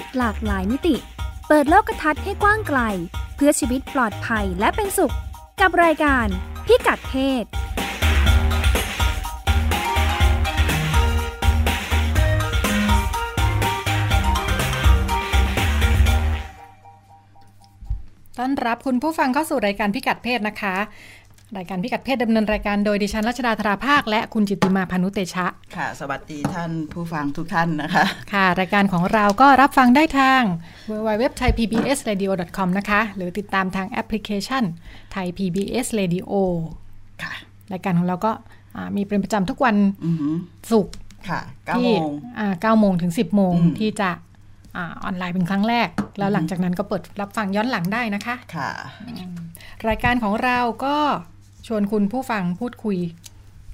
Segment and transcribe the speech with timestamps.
[0.00, 0.96] ศหลากหลายมิติ
[1.48, 2.80] เปิดโลกทัศน์ให้กว้างไกล
[3.36, 5.14] เพื่อชีวิตปลอดภัยและเป็นสุข
[5.60, 6.26] กับรายการ
[6.66, 7.44] พิกัดเพศ
[18.42, 20.76] ต้อนรับคุณผู้ฟังเข้าสู่รายการพิกัดเพศนะคะ
[21.56, 30.42] รายการพิกัดเพศดำเนินรายการโดยดิฉันรัชดาธราภาค และคุณจิตติมาพานุเตชะ ค่ะ สวัสดีท่านผู้ฟังทุกท่านนะคะ ค่ะ รายการของเราก็รับฟังได้ทาง
[30.90, 32.30] w w w t h a i p b s r a d i o
[32.56, 34.64] c o m นะคะ หรือติดตามทางแอปพลิเคชัน
[35.14, 36.32] Thai PBS Radio
[37.22, 37.32] ค่ะ
[37.72, 38.32] รายการของเราก็
[38.76, 40.34] อ่ามีเป็นประจำทุกวันอือหือ
[40.70, 40.94] ศุกร์
[41.28, 44.10] ค่ะเก้าที่โมงอ่า9โมงถึง 10 โมงอืมที่จะ
[44.76, 48.70] อ่าออนไลน์เป็นครั้งแรก แล้วหลังจากนั้นก็เปิดรับฟังย้อนหลังได้นะคะ ค่ะ
[49.88, 50.96] รายการของเราก็
[51.68, 52.98] ชวนคุณผู้ฟังพูดคุย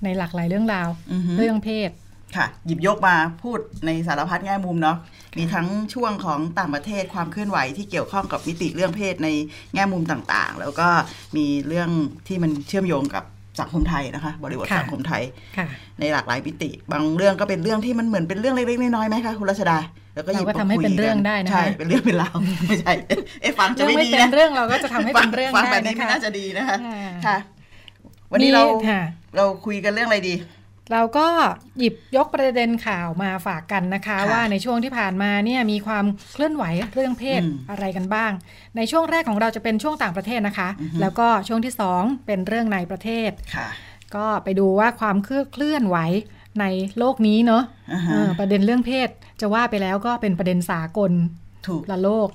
[0.05, 1.91] ในหลากหลายเรื่องราวอือหือเรื่องเพศ
[2.37, 4.97] ค่ะ หยิบยกมาพูดในสารพัดแง่มุมเนาะ
[5.39, 9.29] มีทั้งช่วงของต่างประเทศความเคลื่อนไหวที่เกี่ยวข้องกับมิติเรื่องเพศใน
[9.75, 10.89] แง่มุมต่างๆ แล้วก็
[11.37, 11.91] มีเรื่อง
[12.29, 13.25] ที่มันเชื่อมโยงกับ
[13.61, 15.23] สังคมไทยนะคะ บริบทค่ะสังคมไทย
[15.57, 15.67] ค่ะ
[16.01, 19.79] ในหลากหลายมิติ บางเรื่องก็เป็นเรื่องที่มันเหมือนเป็นเรื่องเล็กๆน้อยๆไหมคะคุณรัชดา
[20.15, 22.35] แล้วก็หยิบเราก็มาทำให้คุยเป็นเรื่องกัได้นะคะใช่เป็นเรื่องเป็นราว
[22.67, 22.93] ไม่ใช่
[23.41, 27.37] เอ๊ะฟังจะเรื่องไม่ไม่ดีเป็นนะเรื่องเราก็จะทำให้เป็นเรื่องฟังได้แบบนี้นะไม่คะน่าจะดีนะคะอ่าค่ะ
[28.35, 29.01] วันนี้เราค่ะ
[29.37, 30.35] เราคุยกันเรื่องอะไรดี
[30.93, 31.27] เราก็
[31.79, 38.33] หยิบยกประเด็นข่าวมาฝากกันนะคะค่ะว่าในช่วงที่ผ่านมาเนี่ยมีความเคลื่อนไหวเรื่องเพศอืมอะไรกันบ้าง
[38.77, 43.69] ในช่วงแรกของเราจะเป็นช่วงต่างประเทศนะคะอือฮึแล้วก็ช่วงที่สองเป็นเรื่องในประเทศค่ะ
[44.17, 45.97] ก็ไปดูว่าความเคลื่อนไหว
[46.61, 46.65] ใน
[46.99, 47.63] โลกนี้เนาะ
[47.93, 49.09] อ่าฮะเออประเด็นเรื่องเพศ
[49.41, 51.13] จะว่าไปแล้วก็เป็นประเด็นสากล
[51.69, 52.29] ถูกละโลก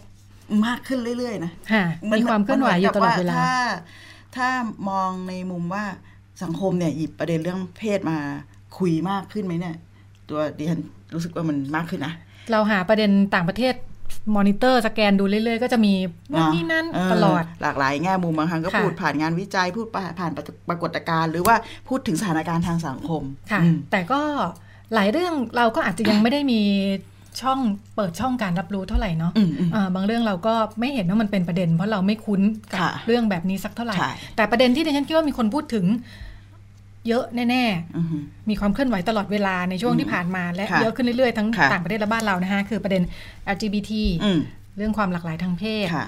[0.66, 1.84] มากขึ้นเรื่อยๆนะค่ะ
[2.18, 3.54] มีความเคลื่อนไหวอยู่ตลอดเวลาถ้า
[4.36, 4.50] ถ้า
[4.90, 5.84] มองในมุมว่า
[6.44, 8.18] สังคมเนี่ยหยิบประเด็นเรื่องเพศมา
[8.78, 9.76] คุยมากขึ้นไหมเนี่ย
[10.30, 10.82] ตัวดิฉัน
[11.14, 12.14] รู้สึกว่ามันมากขึ้นนะ
[12.52, 13.74] เราหาประเด็นต่างประเทศ
[14.36, 15.94] มอนิเตอร์สแกนดูเรื่อยๆ ก็จะมี
[16.32, 19.88] นู่นนี่นั่นเตลอด หลากหลายแง่มุมบางครั้งก็ค่ะพูดผ่านงานวิจัย พูด
[20.20, 20.32] ผ่าน
[20.70, 21.56] ปรากฏการณ์หรือว่า
[21.88, 24.22] พูดถึงสถานการณ์ทางสังคม ค่ะอืมแต่ก็
[24.94, 26.62] หลายเรื่องเราก็อาจจะยังไม่ได้มี
[27.42, 27.60] ช่อง
[27.96, 32.42] เปิดช่องการรับรู้เท่าไหร่เนาะอืมอืมอ่าบางเรื่องเราก็ไม่เห็นว่ามันเป็นประเด็น เพราะเราไม่คุ้น
[32.72, 35.86] กับค่ะเรื่องแบบนี้สักเท่าไหร่ใช่แต่ประเด็นที่ดิฉันคิดว่ามีคนพูดถึง
[37.08, 37.64] เยอะแน่
[37.98, 43.04] อือฮึๆมีความเคลื่อนไหวตลอดเวลาในช่วงที่ผ่านมาและค่ะเยอะขึ้นเรื่อยๆ ทั้งค่ะต่างประเทศและบ้านเรานะคะคือประเด็น
[43.56, 43.92] LGBT
[44.24, 44.40] อืม
[44.78, 46.06] เรื่องความหลากหลายทางเพศค่ะ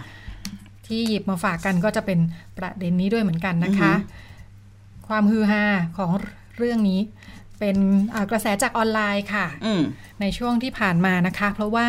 [0.87, 2.19] ที่หยิบมาฝากกันก็จะเป็น
[2.57, 5.63] ประเด็นนี้ด้วยเหมือนกันนะคะอือฮึความฮือฮา
[5.97, 6.11] ของ
[6.57, 6.99] เรื่องนี้
[7.61, 7.77] เป็น
[8.13, 9.81] อ่ากระแสจากออนไลน์ค่ะอืม
[10.21, 11.87] ในช่วงที่ผ่านมานะคะ เพราะว่า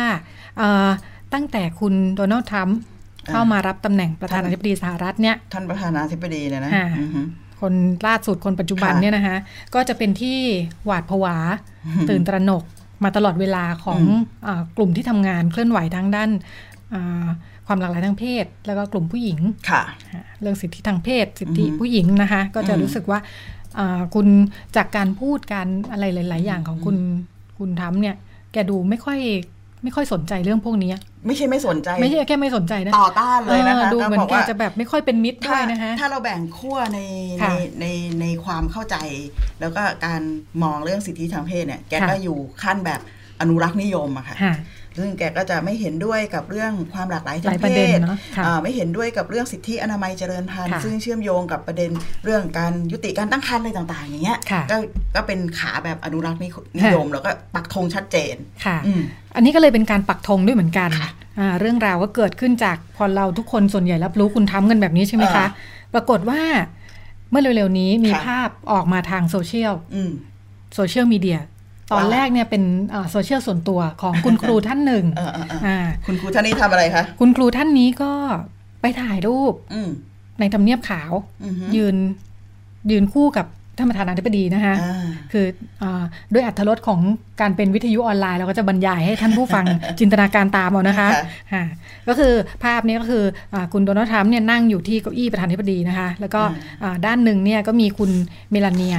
[0.57, 0.89] เอ่อ
[1.33, 2.77] ตั้งแต่คุณโดนัลด์ทรัมป์
[3.27, 7.21] อ่าเข้ามารับตำแหน่งประธานาธิบดีสหรัฐเนี่ย ท่านประธานาธิบดีเนี่ยนะค่ะอือฮึ
[7.61, 7.73] คน
[8.07, 9.37] ล่าสุดคนปัจจุบันค่ะเนี่ยนะคะ
[9.75, 10.37] ก็จะเป็นที่
[10.85, 11.35] หวาดผวา
[12.09, 12.63] ตื่นตระหนก
[13.03, 16.29] มาตลอดเวลาของอืมอากลุ่มที่ทำงานเคลื่อนไหวทางด้าน
[16.93, 17.27] อ่า
[17.67, 19.81] ความหลากหลายทางเพศ แล้วก็กลุ่มผู้หญิงค่ะ
[20.41, 23.62] เรื่องสิทธิทางเพศ สิทธิอือฮึผู้หญิงนะคะ ก็จะอืมรู้สึกว่าอ่า
[24.15, 24.27] คุณ
[24.75, 26.97] จากการพูดการอะไรหลาย ๆ อย่างของคุณ
[27.57, 28.15] คุณทำเนี่ย
[28.53, 29.19] แกดูไม่ค่อย
[29.83, 30.91] ไม่ค่อยสนใจเรื่องพวกนี้
[31.25, 36.99] ไม่ใช่ไม่สนใจ ไม่ใช่แค่ไม่สนใจนะต่อต้านเลยนะคะออดูเหมือนบแกว่าจะแบบไม่ค่อยเป็นมิตรด้ถ้าวยนะคะถ้าเราแบ่งขั้วใน
[37.39, 37.85] ในค่ะใน
[38.21, 38.95] ในความเข้าใจ
[39.59, 40.21] แล้วก็การ
[40.63, 43.01] มองเรื่องสิทธิทางเพศเนี่ย แกค่ะก็อยู่ขั้นแบบ
[43.41, 44.53] อนุรักษ์นิยมอะค่ะค่ะ
[44.97, 51.91] ซึ่งแกก็จะไม่เห็นด้วยกับเรื่องความหลากหลายหทาลายงประเพเด็นศเนอะค่ะอ่าไม่เห็นด้วยกับเรื่องสิทธิอนามัยเจริญพันธุ์ค่ะซึ่งเชื่อมโยงกับประเด็น
[52.23, 54.77] เรื่องการยุติการตั้งครรภ์อะไรต่างๆอย่างเงี้ยค่ะก็
[55.15, 59.01] ก็เป็นขาแบบอนุรักษ์นิยมแล้วก็ปักธงชัดเจนค่ะอืม
[59.35, 61.09] อันนี้ก็เลยเป็นการปักธงด้วยเหมือนกันค่ะ
[61.39, 66.41] อ่าเรื่องราวก็เกิดขึ้นจากพอเราทุกคนส่วนใหญ่รับรู้คุณทำกันแบบนี้ใช่ไหมคะเอปรากฏว่า
[67.29, 70.11] เมื่อเร็วๆนี้มีค่ะภาพออกมาทางโซเชียลอืม
[70.75, 71.39] โซเชียลมีเดีย
[71.91, 72.63] ตอนว่าแรกเนี่ยเป็น
[72.93, 78.11] อ่าโซเชียลส่วนตัวของคุณครูท่านหนึ่งเออเออเอออ่าคุณครูท่านนี้ทำอะไรคะคุณครูท่านนี้ก็
[78.81, 79.89] ไปถ่ายรูปอืม
[80.39, 81.11] ในทำเนียบขาว
[81.43, 81.95] อือฮึยืน
[82.91, 85.45] ยืนคู่กับท่านประธานาธิบดีนะคะอ่าคือ
[85.81, 86.03] อา
[86.33, 86.99] ด้วยอัธรสของ
[87.41, 89.65] การเป็นวิทยุออนไลน์ เราก็จะบรรยายให้ท่านผู้ฟัง
[89.99, 91.63] จินตนาการตามเอานะคะค่ะค่ะ
[92.07, 92.33] ก็คือ
[92.63, 96.41] ภาพนี้ก็คืออาคุณโดนัลด์ทรัมป์เนี่ยนั่งอยู่ที่เก้าอี้ประธานาธิบดีนะคะ แล้วก็
[96.83, 98.11] อ่าด้านหนึ่งเนี่ยก็มีคุณ
[98.51, 98.95] เมลาเนีย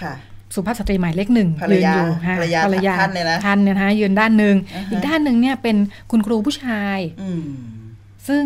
[0.00, 0.12] ค่ะ
[0.54, 5.76] สุภาพสตรีหมายเลขหนึ่งภรรยืนยาอยู่ค่ะภรรยาภรรยาท่านเนี่ยนะท่านเนี่ยนะคะยืนด้านหนึ่งอ่าฮะอีกด้านหนึ่งเนี่ยเป็น
[6.10, 7.42] คุณครูผู้ชายอืม
[8.28, 8.42] ซึ่ง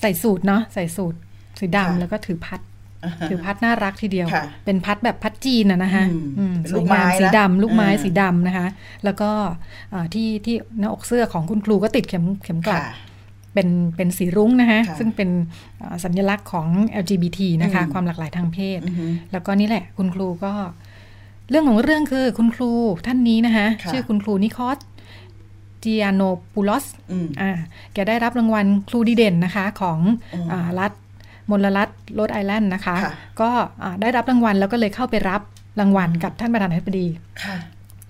[0.00, 1.14] ใส่สูทเนาะใส่สูท
[1.60, 2.60] สีค่ะดำแล้วก็ถือพัด
[3.28, 8.66] ถือพัดน่ารักทีเดียวค่ะเป็นพัดแบบพัดจีนอะนะคะอืมอืมเป็นสลูวยกไม้งามสีนะดำลูกไม้เออสีดำนะคะ
[9.04, 9.30] แล้วก็
[9.92, 12.94] อ่าที่ที่หน้าอกเสื้อของคุณครูก็ติดเข็มเข็มกลัดค่ะ
[13.54, 15.30] เป็นเป็นสีรุ้งนะคะค่ะซึ่งเป็น
[15.82, 16.66] อ่าสัญลักษณ์ของ
[17.02, 20.52] LGBT นะคะอืมความหลากหลายทางเพศอือฮึแล้วก็นี่แหละคุณครูก็
[21.50, 22.70] เรื่องของเรื่องคือคุณครู
[23.06, 24.78] ท่านนี้นะคะค่ะชื่อคุณครูนิคอส
[25.84, 27.50] จียโนปูลอสอืมอ่า
[27.92, 29.98] แกได้รับรางวัลครูดีเด่นนะคะของ
[30.34, 30.92] อืมอ่ารัฐ
[31.50, 33.50] มลรัฐโรดไอแลนด์นะคะค่ะก็
[33.82, 35.40] อ่าได้รับรางวัลแล้วก็เลยเข้าไปรับ
[35.80, 37.06] รางวัลกับท่านประธานาธิบดี
[37.42, 37.56] ค่ะ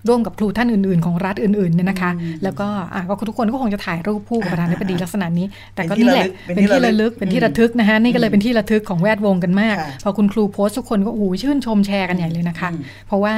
[0.08, 13.34] ร่วมกับครูท่านอื่น ๆ ของรัฐอื่นๆเนี่ยนะคะอืมแล้วก็อะก็ทุกคนก็คงจะถ่ายรูปคู่กับประธานาธิบดีอ่าลักษณะนี้ แต่ก็เป็นที่นี่แหละระลึกเป็นที่ระลึกเป็เป็นนที่ที่ระระลึทึกกนะคะนี่ก็เลยอืมเป็นที่ระทึกของแวดวงกันมากค่ะพอคุณครูโพสต์ทุกคนก็โอ้โหชื่นชมแชร์กันใหญ่เลยนะคะอืมเพราะว่า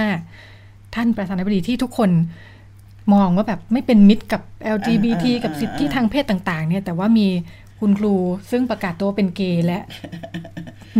[0.95, 2.11] ท่านประธานาธิบดีที่ทุกคน
[3.15, 4.43] มองว่าแบบไม่เป็นมิตรกับ
[4.77, 7.27] LGBT อ่าอ่ากับสิทธิทางเพศต่าง ๆ เนี่ย แต่ว่ามี
[7.83, 8.15] คุณครู
[8.51, 9.79] ซึ่งประกาศตัวเป็นเกย์และ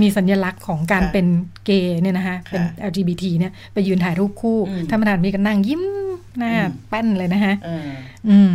[0.01, 1.27] มีสัญลักษณ์ของการค่ะเป็น
[1.67, 5.83] เกย์เนี่ยนะคะเป็นค่ะ LGBT เนี่ยไปยืนถ่ายรูปคู่อืมท่านประธานมีกันนั่งยิ้ม
[6.39, 7.89] หน้าอืมแป้นเลยนะคะเออ
[8.29, 8.53] อืม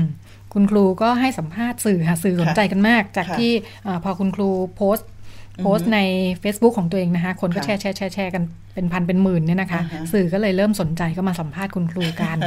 [0.53, 3.51] คุณครูก็ให้สัมภาษณ์สื่อค่ะสื่อสนใจกันมาก จากค่ะที่
[3.85, 5.99] อาพอคุณครูโพสต์อือฮึโพสต์ใน
[6.43, 8.43] Facebook ของตัวเองนะคะ คนก็ค่ะแชร์แชร์แชร์แชร์กัน
[8.73, 12.37] เป็นพันเป็นหมื่นเนี่ยนะคะอ่าฮะสื่อก็เลยเริ่มสนใจก็มาสัมภาษณ์คุณครูกัน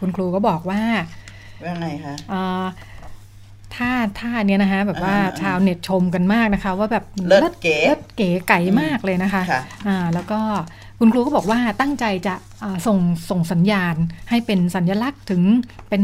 [0.00, 0.82] คุณครูก็บอกว่า
[1.64, 2.66] ว่าไงคะอ่า
[3.76, 10.40] ท่าท่าเนี้ยนะคะแบบว่าอ่าๆชาวเน็ตชมกันมากนะคะ ว่าแบบเลิศเก๋เลิศเก๋ไก่มากเลยนะคะค่ะอ่าแล้วก็
[10.98, 12.98] คุณครูก็บอกว่าตั้งใจจะอ่าส่ง
[13.30, 13.94] ส่งสัญญาณ
[14.30, 15.42] ให้เป็นสัญลักษณ์ถึง
[15.88, 16.02] เป็น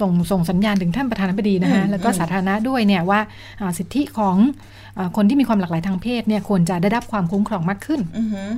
[0.00, 3.20] ส่งส่งสัญญาณถึงท่านประธานาธิบดีนะคะอืมแล้วก็อืมสาธารณะด้วยเนี่ยว่า
[3.60, 4.36] อ่าสิทธิของ
[4.98, 8.48] อาคนที่มีความหลากหลายทางเพศเนี่ยควรจะได้รับความคุ้มครองมากขึ้นอือหือ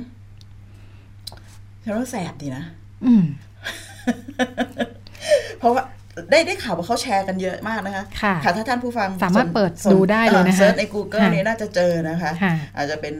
[1.83, 2.63] ฉันว่าแสบดีนะ
[3.05, 3.23] อืม
[5.59, 5.83] เพราะว่า
[6.31, 13.15] ได้ได้ข่าวว่าเขาแชร์กันเยอะมากนะคะค่ะถ้าท่านผู้ฟังสามารถนเปิดสนดูได้เลยนะคะเซิร์ชใน Google ค่ะนี้น่าจะเจอนะคะค่ะอาจจะเป็น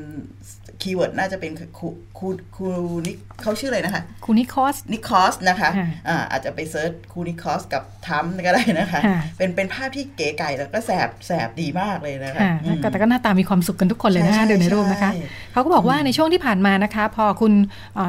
[0.85, 1.87] keyword น่าจะเป็นครู
[2.17, 2.67] ครูครู
[3.05, 3.11] นิ
[3.41, 17.53] เขาชื่ออะไรนะคะคุณนิคอสนิคอสนะคะค่ะอ่าอาจจะไป search ครูนิคอสกับทรัมป์ก็ได้นะคะค่ะเป็นเป็นภาพที่เก๋ไก๋แล้วก็แสบแสบดีมากเลยนะคะค่ะอืมแต่ก็หน้าตามีความสุขกันทุกคนเลยนะใช่คะใช่ดูในรูปนะคะใช่เขาก็บอกว่าในช่วงที่ผ่านมานะคะ พอคุณ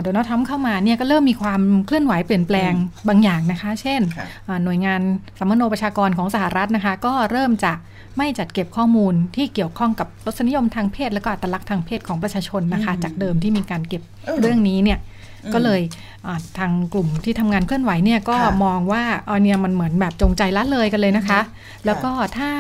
[0.03, 2.73] โดนัลด์ทรัมป์เข้ามาเนี่ยก็เริ่มมีความเคลื่อนไหวเปลี่ยนแปลง
[3.09, 5.01] บางอย่างนะคะ เช่นค่ะอ่าหน่วยงาน
[5.39, 7.73] สัมมโนประชากรของสหรัฐนะคะ ก็เริ่มจะ
[8.17, 14.99] ไม่จัดเก็บข้อมูลที่เกี่ยวข้องกับรสนิยมทางเพศ และก็อัตลักษณ์ทางเพศของประชาชนนะคะ จากเดิมที่มีการเก็บเออเรื่องนี้เนี่ย
[15.45, 15.81] อืมก็เลย
[16.27, 21.41] อ่าทางกลุ่มที่ทำงานเคลื่อนไหวเนี่ยก็ค่ะมองว่าเอาเนี่ยมันเหมือนแบบจงใจละเลยกันเลยนะคะ
[21.87, 22.51] แล้วก็ถ้า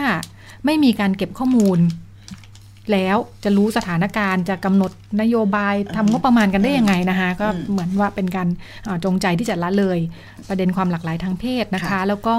[0.64, 1.78] ไม่มีการเก็บข้อมูล
[2.92, 8.48] แล้วจะรู้สถานการณ์จะกำหนดนโยบายทำงบประมาณกันได้ยังไงนะคะก็อืมเหมือนว่าเป็นการ
[8.86, 9.98] อ่าจงใจที่จะละเลย
[10.48, 12.36] ประเด็นความหลากหลายทางเพศนะคะค่ะแล้วก็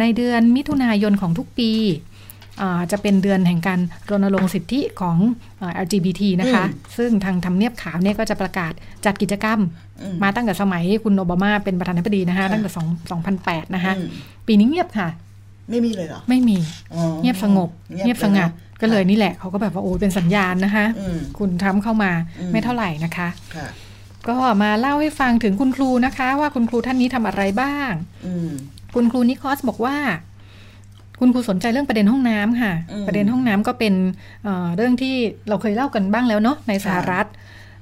[0.00, 2.13] ในเดือนมิถุนายนของทุกปีอ่า
[2.92, 3.80] จะเป็นเดือนแห่งการ
[4.10, 5.16] รณรงค์สิทธิของ
[5.60, 6.64] อ่า LGBT นะคะ
[6.96, 8.72] ซึ่งทางทำเนียบขาวเนี่ยก็จะประกาศ
[9.04, 9.58] จัดกิจกรรม
[10.02, 12.70] อืมมาตั้งแต่สมัยคุณโอบามาเป็นประธานาธิบดีนะคะค่ะตั้งแต่
[13.20, 14.08] 2 2008 นะคะอืม
[14.46, 15.08] ปีนี้เงียบค่ะ
[15.70, 16.58] ไม่มีเลยเหรอ ไม่มี
[16.94, 17.68] อ๋อเงียบสงบ
[18.04, 23.66] เงียบสงัดก็เลยนี่แหละเขาก็แบบว่าโอ้เป็นสัญญาณนะคะอืมคุณทรัมป์เข้ามาอืมไม่เท่าไหร่นะคะค่ะ
[24.28, 27.92] ก็มาเล่าให้ฟังถึงคุณครูนะคะ ว่าคุณครูท่านนี้ทำอะไรบ้าง
[28.26, 28.50] อืม
[28.94, 29.96] คุณครูนิคอสบอกว่า
[31.24, 33.94] คุณครูสนใจเรื่องประเด็นห้องน้ำค่ะอืมประเด็นห้องน้ำก็เป็น
[34.44, 35.14] เอ่อเรื่องที่
[35.48, 37.26] เราเคยเล่ากันบ้างแล้วเนาะในสหรัฐ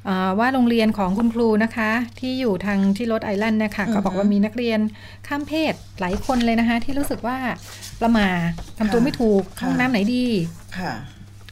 [0.04, 4.80] เอ่อว่าโรงเรียนของคุณครูนะคะ ที่อยู่ทางที่รถไอแลนด์นะคะก็บอกว่ามีนักเรียน
[5.26, 7.36] ข้ามเพศหลายคนเลยนะคะ ที่รู้สึกว่า
[8.00, 8.28] ประหมา
[8.78, 10.24] ทำตัวไม่ถูกห้องน้ำไหนดี
[10.78, 10.92] ค่ะ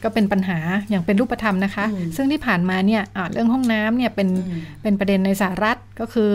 [0.03, 0.59] ก็เป็นปัญหา
[0.89, 6.31] อย่างเป็นรูปธรรมนะคะอืมซึ่งที่ผ่านมาเนี่ยอ่าเรื่องห้องน้ำเนี่ยเป็นอืมเป็นประเด็นในสหรัฐก็คือ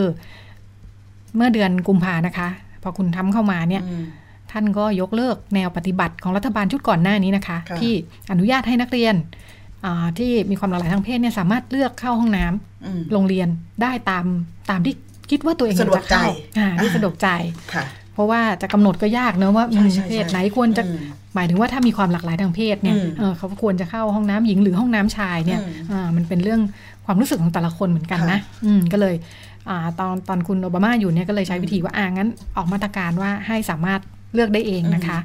[1.36, 2.48] เมื่อเดือนกุมภานะคะ
[2.82, 4.04] พอคุณทำเข้ามาเนี่ยอืม
[4.52, 7.92] ท่านก็ยกเลิกแนวปฏิบัติของรัฐบาลชุดก่อนหน้านี้นะคะค่ะที่
[8.30, 9.14] อนุญาตให้นักเรียน
[9.84, 13.48] อ่าที่มีความหลากหลายทางเพศเนี่ยสามารถเลือกเข้าห้องน้ำอืมโรงเรียน
[13.82, 14.24] ได้ตาม
[14.70, 14.94] ตามที่
[15.30, 16.18] คิดว่าตัวเองสะดวกจะเข้าใจ
[16.58, 17.28] อ่าที่อ่าสะดวกใจ
[17.74, 17.84] ค่ะ
[18.14, 20.98] เพราะว่าจะกำหนดก็ยากเนอะว่าใช่ใช่เพศใช่ไหนควรจะอืม
[21.34, 26.60] หมายถึงว่าถ้ามีความหลากหลายทางเพศเนี่ยอืมเออเขาควรจะเข้าห้องน้ำหญิงหรือห้องน้ำชายเนี่ยอืมอ่ามันเป็นเรื่อง
[27.06, 29.14] ความรู้สึกของแต่ละคนเหมือนกันนะค่ะอืมก็เลย
[29.68, 34.00] อ่าตอนตอนคุณโอบามาอยู่เนี่ยก็เลยใช้วิธีว่าอ่างั้น ออกมาตรการว่าให้สามารถ
[34.34, 35.18] เลือกได้เองนะคะ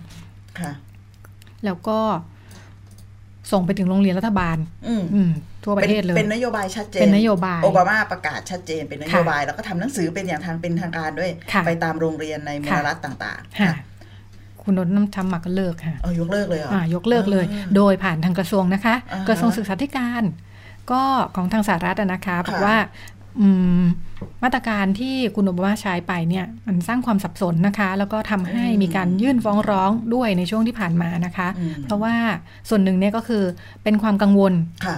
[0.59, 0.71] ค่ะ
[1.65, 1.99] แล้วก็
[3.51, 5.31] ส่งไปถึงโรงเรียนรัฐบาล อืมอืม
[5.63, 13.73] ทั่วประเทศเลย เป็นนโยบายชัดเจน เป็นนโยบาย โอบามาประกาศชัดเจน เป็นนโยบาย แล้วก็ทำหนังสือเป็นอย่างทางเป็นทางการด้วยค่ะไปตามโรงเรียนในมลค่ะรัฐต่าง ๆ ค่ะค่ะ
[14.61, 20.23] คุณโดนน้ำทำมาก็เลิกค่ะเอายกเลิกเลยเหรออ่ายกเลิกเลยอ่าโดยผ่านทางกระทรวงนะคะอ่าฮะกระทรวงศึกษาธิการ
[20.91, 21.03] ก็
[21.35, 22.77] ของทางสหรัฐอะนะคะบอกค่ะว่า
[23.39, 23.47] อื
[23.81, 23.83] ม
[24.43, 32.15] มาตรการที่คุณโอบามาใช้ไปเนี่ยมันสร้างความสับสนนะคะ แล้วก็ทำให้มีการยื่นฟ้องร้องด้วยในช่วงที่ผ่านมานะคะอืมเพราะว่า
[32.69, 33.43] ส่วนหนึ่งเนี่ยก็คือ
[33.83, 34.53] เป็นความกังวล
[34.85, 34.97] ค่ะ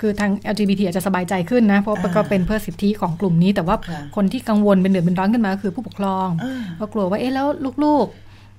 [0.00, 7.46] คือทาง LGBT อาจจะสบายใจขึ้นนะ เพราะอ่าก็เป็นเพื่อสิทธิของกลุ่มนี้ แต่ว่าค่ะคนที่กังวลเป็นเดือดเป็นร้อนขึ้นมาก็คือผู้ปกครองอ่าก็กลัวว่าเอ๊ะแล้ว
[7.84, 8.06] ลูก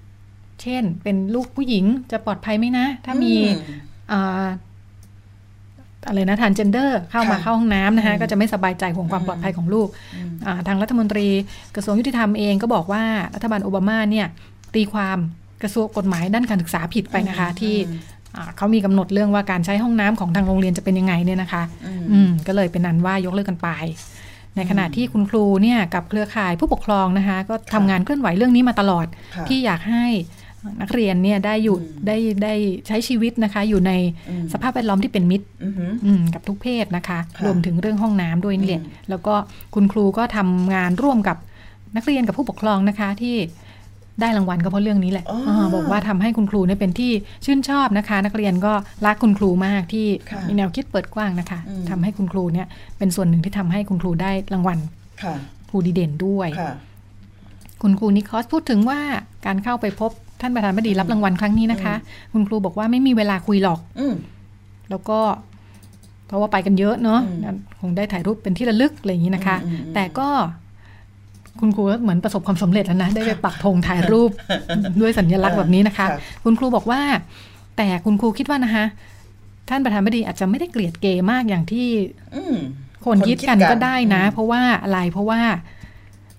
[0.03, 3.33] ๆ เช่น เป็นลูกผู้หญิงจะปลอดภัยไหมนะ ถ้ามี
[6.05, 11.27] อือ่าอะไรนะทานเจนเดอร์เข้ามาค่ะเข้าห้องน้ำนะคะอืมก็จะไม่สบายใจห่วงความปลอดภัยของลูกอืมอ่าทางรัฐมนตรี
[11.75, 13.03] กระทรวงยุติธรรมเองก็บอกว่า
[13.35, 14.27] รัฐบาลโอบามาเนี่ย
[14.75, 15.17] ตีความ
[15.63, 17.99] กระทรวงกฎหมายด้านการศึกษาผิดไปนะคะที่อืม
[18.35, 23.69] อ่าเขามีกำหนดเรื่องว่าการใช้ห้องน้ำของทางโรงเรียนจะเป็นยังไงเนี่ยนะคะอืมอืมก็เลยเป็นนันว่ายกเลิกกันไป
[24.55, 30.05] ในขณะที่คุณครูเนี่ยกับเครือข่ายผู้ปกครองนะคะ ก็ทำงานเคลื่อนไหวเรื่องนี้มาตลอดค่ะที่อยากให้
[30.81, 32.53] นักเรียนเนี่ยได้อยู่อืมได้ได้
[32.87, 33.91] ใช้ชีวิตนะคะ อยู่ใน
[34.29, 39.33] อืมสภาพแวดล้อมที่เป็นมิตรอือหืออืมกับทุกเพศนะคะค่ะรวมถึงเรื่องห้องน้ำด้วยนี่แหละอืมแล้วก็
[39.75, 41.37] คุณครูก็ทำงานร่วมกับ
[41.95, 43.37] นักเรียนกับผู้ปกครองนะคะที่
[44.21, 47.11] ได้รางวัลก็เพราะเรื่องนี้แหละอ๋ออ่าบอกว่าทำให้คุณครูเนี่ยเป็นที่
[47.45, 48.73] ชื่นชอบนะคะ นักเรียนก็
[49.05, 52.67] รักคุณครูมากที่ค่ะมีแนวคิดเปิดกว้างนะคะอืมทำให้คุณครูเนี่ย
[52.97, 54.79] เป็นส่วนหนึ่งที่ทำให้คุณครูได้รางวัล
[55.23, 55.35] ค่ะ
[55.69, 56.73] ครูดีเด่นด้วยค่ะ
[57.81, 58.99] คุณครูนิคอสพูดถึงว่า
[59.45, 61.93] การเข้าไปพบ ท่านประธานบดีรับรางวัลครั้งนี้นะคะ
[62.33, 64.13] คุณครูบอกว่าไม่มีเวลาคุยหรอกอืม
[64.89, 65.19] แล้วก็
[66.27, 70.27] เพราะว่าไปกันเยอะเนาะอืมคงได้ถ่ายรูปเป็นที่ระลึกอะไรอย่างนี้นะคะอืมอืมอืมแต่ก็
[71.59, 74.29] คุณครูก็เหมือนประสบความสำเร็จแล้วนะ ได้ไปปักธงถ่ายรูป
[75.01, 77.01] ด้วยสัญลักษณ์แบบนี้นะคะค่ะคุณครูบอกว่า
[77.77, 78.85] แต่คุณครูคิดว่านะคะ
[79.69, 81.87] ท่านประธานบดีอาจจะไม่ได้เกลียดเกย์มากอย่างที่
[82.35, 82.55] อืม
[83.05, 85.41] คนคิดกันก็ได้นะอืมเพราะว่าอะไรเพราะว่า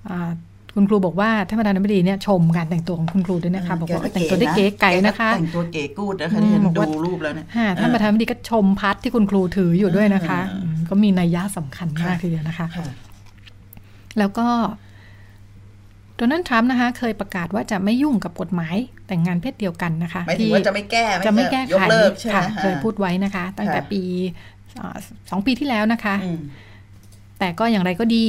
[0.08, 0.30] อ่า
[0.78, 12.86] คุณครูบอกว่าท่านประธานบดีเนี่ยชมการแต่งตัวของคุณครูด้วยนะคะบอกว่าแต่งตัวได้เก๋ไก๋นะคะแต่งตัวเก๋กูดนะคะที่ฉันบอกดูว่ารูปแล้วเนี่ยค่ะท่านประธานบดีก็ชมพัดที่คุณครูถืออยู่ด้วยนะคะอืมอืมก็มีนัยยะสำคัญมากค่ะทีเดียวนะคะค่ะ
[14.18, 14.48] แล้วก็
[16.16, 24.02] โดนัลด์ทรัมป์นะคะ เคยประกาศว่าจะไม่ยุ่งกับกฎหมายแต่งงานเพศเดียวกันนะคะหมายถึงว่าจะไม่แก้จะไม่แก้ยไขกเลิกใช่ไหมค่ะอ่าเคยพูดไว้นะคะ ตั้งแต่ค่ะปี
[24.78, 24.96] อ่า
[25.30, 26.40] สองปีที่แล้วนะคะอืม
[27.38, 28.26] แต่ก็อย่างไรก็ดี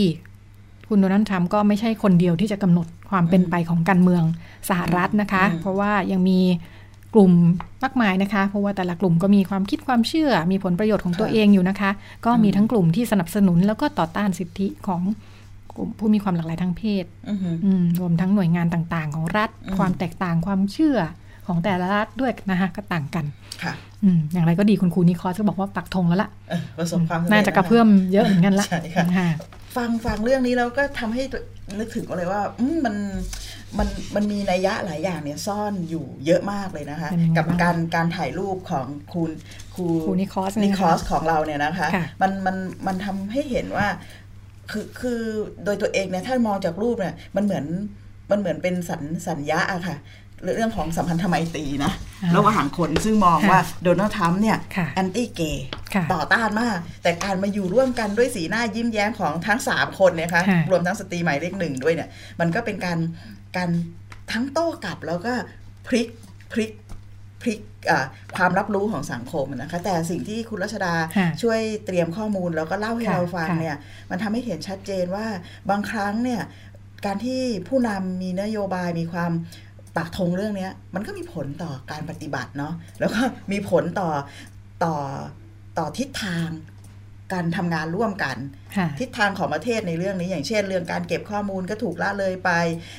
[0.87, 4.23] คุณโดนัลด์ทรัมป์ก็ไม่ใช่คนเดียวที่จะกำหนดความเป็นไปของการเมือง
[4.69, 6.39] สหรัฐนะคะอืมเพราะว่ายังมี
[7.13, 7.31] กลุ่ม
[7.83, 11.91] มากมายนะคะ เพราะว่าแต่ละกลุ่มก็มีความคิดความเชื่อ มีผลประโยชน์ของตัวเองอยู่นะคะ
[12.25, 15.01] ก็มีทั้งกลุ่มที่สนับสนุนแล้วก็ต่อต้านสิทธิของ
[15.75, 20.97] กลุ่มผู้มีความหลากหลายทางเพศอือหืออืมรวมทั้งหน่วยงานต่างๆ ของรัฐอืมความแตกต่างความเชื่อ
[21.47, 23.25] ของแต่ละรัฐด้วยนะคะก็ต่างกัน
[23.63, 29.29] ค่ะอืมอย่างไรก็ดีคุณครูนิคอสก็บอกว่าปักธงแล้วล่ะเออประสบความสำเร็จน่าจะกระเพื่อมเยอะเหมือนกันละใช่ค่ะค่ะ
[29.77, 31.23] ฟังฟังเรื่องนี้แล้วก็ทำให้
[31.79, 32.95] นึกถึงเลยว่าอืมมัน
[33.77, 39.31] มันมันมีนัยยะหลายอย่างเนี่ยซ่อนอยู่เยอะมากเลยนะคะเป็นยังไงกับบ้างการการถ่ายรูปของคุณ
[39.75, 42.57] ครูครูนิคอสนิเนี่ยคอสของเราเนี่ยนะคะค่ะมันมัน
[42.87, 43.87] มันทำให้เห็นว่า
[44.71, 45.21] คือคือ
[45.63, 47.65] โดยตัวเองเนี่ยถ้ามองจากรูปเนี่ยมันเหมือน
[48.31, 49.97] มันเหมือนเป็นสัญสัญญาอะค่ะ
[50.43, 51.91] เรื่องของสัมพันธไมตรีนะ
[52.23, 62.99] อ่าระหว่างคนซึ่งมองค่ะว่าโดนัลด์ทรัมป์เนี่ยค่ะแอนตี้เกย์ค่ะต่อต้านมาก แต่การมาอยู่ร่วมกันด้วยสีหน้ายิ้มแย้มของทั้ง 3 คนเนี่ยคะค่ะรวมทั้งสตรีหมายเลขหนึ่งด้วยเนี่ย มันก็เป็นการ
[63.57, 63.69] การ
[64.31, 65.33] ทั้งโต้กลับแล้วก็
[65.87, 66.07] พลิก
[66.53, 66.71] พลิก
[67.41, 68.05] พลิกอ่า
[68.37, 73.77] ความรับรู้ของสังคมนะคะ แต่สิ่งที่คุณรัชดาค่ะช่วยเตรียมข้อมูลแล้วก็เล่าให้ค่ะเราฟังค่ะเนี่ย
[74.09, 75.25] มันทำให้เห็นชัดเจนว่า
[75.69, 76.41] บางครั้งเนี่ย
[77.05, 79.31] การที่ผู้นำมีนโยบายมีความ
[79.97, 83.19] ปักธงเรื่องเนี้ยมันก็มีผลต่อการปฏิบัติเนาะแล้วก็
[83.51, 84.09] มีผลต่อ
[84.83, 84.95] ต่อ
[85.77, 86.49] ต่อทิศทาง
[87.33, 88.37] การทำงานร่วมกัน
[88.77, 92.51] ค่ะทิศทางของประเทศในเรื่องนี้อย่างเช่น เรื่องการเก็บข้อมูลก็ถูกละเลยไป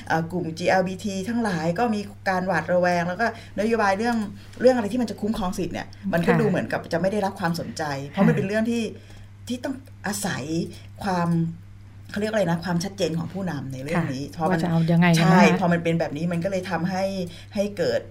[0.07, 3.25] เอ่อกลุ่ม GLBT ทั้งหลายก็มีการหวาดระแวง แล้วก็
[3.59, 4.17] นโยบายเรื่อง
[4.61, 8.83] เรื่องอะไรที่มันจะคุ้มครองสิทธิ์เนี่ยมันก็ค่ะดูเหมือนกับจะไม่ได้รับความสนใจ เพราะมันค่ะเป็นเรื่องที่
[9.47, 9.75] ที่ต้อง
[10.07, 10.43] อาศัย
[11.03, 11.29] ความ
[12.11, 17.03] เขาเรียกอะไรนะความชัดเจนของผู้นำในเรื่องนี้เพราะมัว่านจะเอายังไงนะใช่คะพอมันเป็นแบบนี้มันก็เลยทำให้
[17.55, 18.01] ให้เกิด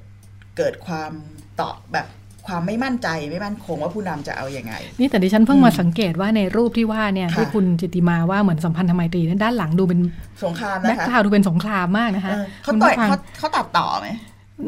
[0.59, 1.13] เกิดความ
[1.61, 2.07] ต่อแบบ
[2.49, 10.01] ความไม่มั่นใจไม่มั่นคงว่าผู้นำจะเอาอย่างไง นี่แต่ดิฉันเพิ่งอืมมาสังเกตว่าในรูปที่ว่าเนี่ยค่ะที่คุณจิตติมาว่าเหมือนสัมพันธไมตรีนั้นด้านหลังดูเป็น
[10.45, 14.09] สงครามแบ็นะคคะกราวดูเป็นสงครามมากนะคะเออเขาคุณต่อยผู้ฟังเขาเขาตัดต่อไหม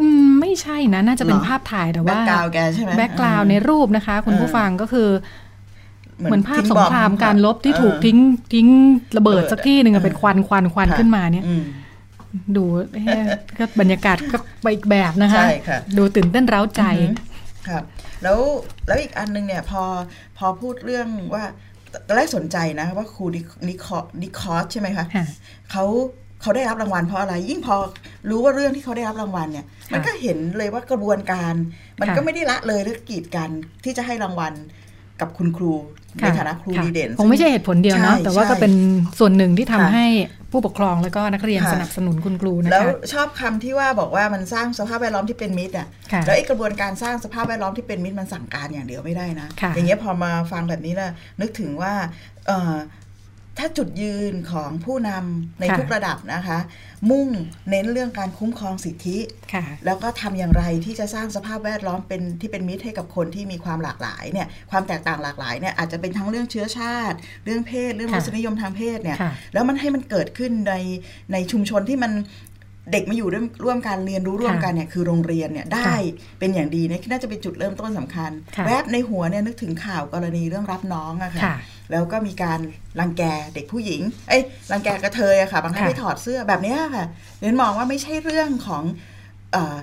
[0.01, 5.09] อืมไม่ใช่นะ น่าจะเป็นเหรอภาพถ่ายแต่ background ว่าแกใช่ไหม background ในรูปนะคะ คุณผู้เออฟังก็คือ
[6.29, 8.19] เหมือนภาพทิ้สบงอครามการลบที่เออถูกทิ้ง
[8.55, 8.69] ทิ้ง
[9.17, 11.65] ระเบิดระเบิดสักที่หนึ่งอะเออเป็นควันควันควันค่ะขึ้นมาเนี่ยอืม
[12.57, 13.25] ดูเอ๊ะ
[13.59, 17.15] ก็บรรยากาศก็ไปอีกแบบนะคะใช่ค่ะดูตื่นเต้นเร้าใจอือฮึ
[17.69, 17.83] ครับ
[18.23, 18.39] แล้ว
[18.87, 19.83] แล้วอีกอันนึงเนี่ยพอ
[20.39, 21.45] พอพูดเรื่องว่า
[22.07, 25.27] ตอนแรกสนใจนะว่าครูนินิคอนิคอสใช่ไหมคะค่ะ
[25.71, 25.85] เขา
[26.43, 27.77] เขาได้รับรางวัลเพราะอะไร ยิ่งพอ
[28.31, 31.55] รู้ว่าเรื่องที่เขาได้รับรางวัลเนี่ย มันก็เห็นเลยว่ากระบวนการ
[32.00, 33.50] มันค่ะก็ไม่ได้ละเลยหรือกีดกัน
[33.85, 34.53] ที่จะให้รางวัล
[35.21, 35.73] กับคุณครู
[36.19, 38.73] ในฐานะครูค่ะดีเด่นคงไม่ใช่เหตุผลเดียวเนาะใช่แต่ว่าใช่ก็เป็น
[39.19, 40.07] ส่วนหนึ่งที่ทำค่ะให้
[40.52, 51.93] ผู้ปกครองแล้วก็นักเรียนค่ะสนับสนุนคุณครูนะแล้วคะชอบคำที่ว่าบอกว่ามันสร้างสภาพแวดล้อมที่เป็นมิตรอะค่ะแล้วไอ้กระบวนการสร้างสภาพแวดล้อมที่เป็นมิตรมันสั่งการอย่างเดียวไม่ได้นะค่ะอย่างเงี้ยพอมาฟังแบบนี้แล้วนึกถึงว่า
[52.47, 52.75] เอ่อ
[53.61, 56.59] ถ้าจุดยืนของผู้นำในค่ะทุกระดับนะคะ
[57.11, 57.29] มุ่ง
[57.71, 59.19] เน้นเรื่องการคุ้มครองสิทธิ
[59.52, 70.75] ค่ะแล้วก็ทำอย่างไรที่จะสร้างสภาพแวดล้อมเป็นที่เป็นมิตรให้กับคนที่มีความหลากหลายเนี่ยความแตกต่างหลากหลายเนี่ยอาจจะเป็นทั้งเรื่องเชื้อชาติ เรื่องเพศ เรื่องค่ะรสนิยมทางเพศเนี่ยค่ะแล้วมันให้มันเกิดขึ้นใน
[71.33, 72.12] ในชุมชนที่มัน
[72.93, 75.93] เด็กมาอยู่ร่วมร่วมกันเรียนรู้ร่วมกันเนี่ยคือโรงเรียนเนี่ยได้
[76.38, 81.57] เป็นอย่างดีเนี่ยน่าจะเป็นจุดเริ่มต้นสำคัญค่ะแวบในหัวเนี่ยนึกถึงข่าวกรณีเรื่องรับน้องอะค่ะค่ะ
[81.90, 82.61] แล้วก็มีการ
[83.00, 83.23] รังแก
[83.54, 84.42] เด็กผู้หญิง เอ้ย
[84.73, 87.06] รังแกกระเทยอะค่ะบางทีค่ะไปถอดเสื้อแบบเนี้ยค่ะ
[87.40, 88.82] เรนมองว่าไม่ใช่เรื่องของ
[89.52, 89.76] เอ่อ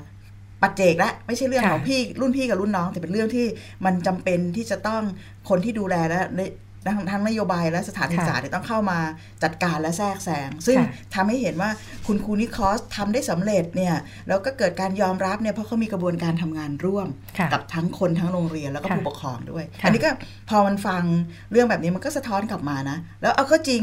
[0.61, 3.45] ปัจเจกละไม่ใช่เรื่องค่ะของพี่รุ่นพี่กับรุ่นน้อง แต่เป็นเรื่องที่
[3.85, 5.01] มันจำเป็นที่จะต้อง
[5.49, 6.21] คนที่ดูแลและ
[6.95, 8.99] ทั้งทั้งนโยบายและสถานศึกษาเนี่ยต้องเข้ามา
[9.43, 11.69] จัดการและแทรกแซงซึ่งค่ะทำให้เห็นว่า
[12.07, 13.95] คุณครูนิคอสทำได้สำเร็จเนี่ย
[14.27, 20.09] แล้วก็เกิดการยอมรับเนี่ยเพราะเขามีกระบวนการทำงานร่วมค่ะกับทั้งคนทั้งโรงเรียนแล้วก็ค่ะผู้ปกครองด้วยค่ะอันนี้ก็
[20.49, 21.03] พอมันฟัง
[21.51, 23.81] เรื่องแบบนี้มันก็สะท้อนกลับมานะ แล้วเอาก็จริง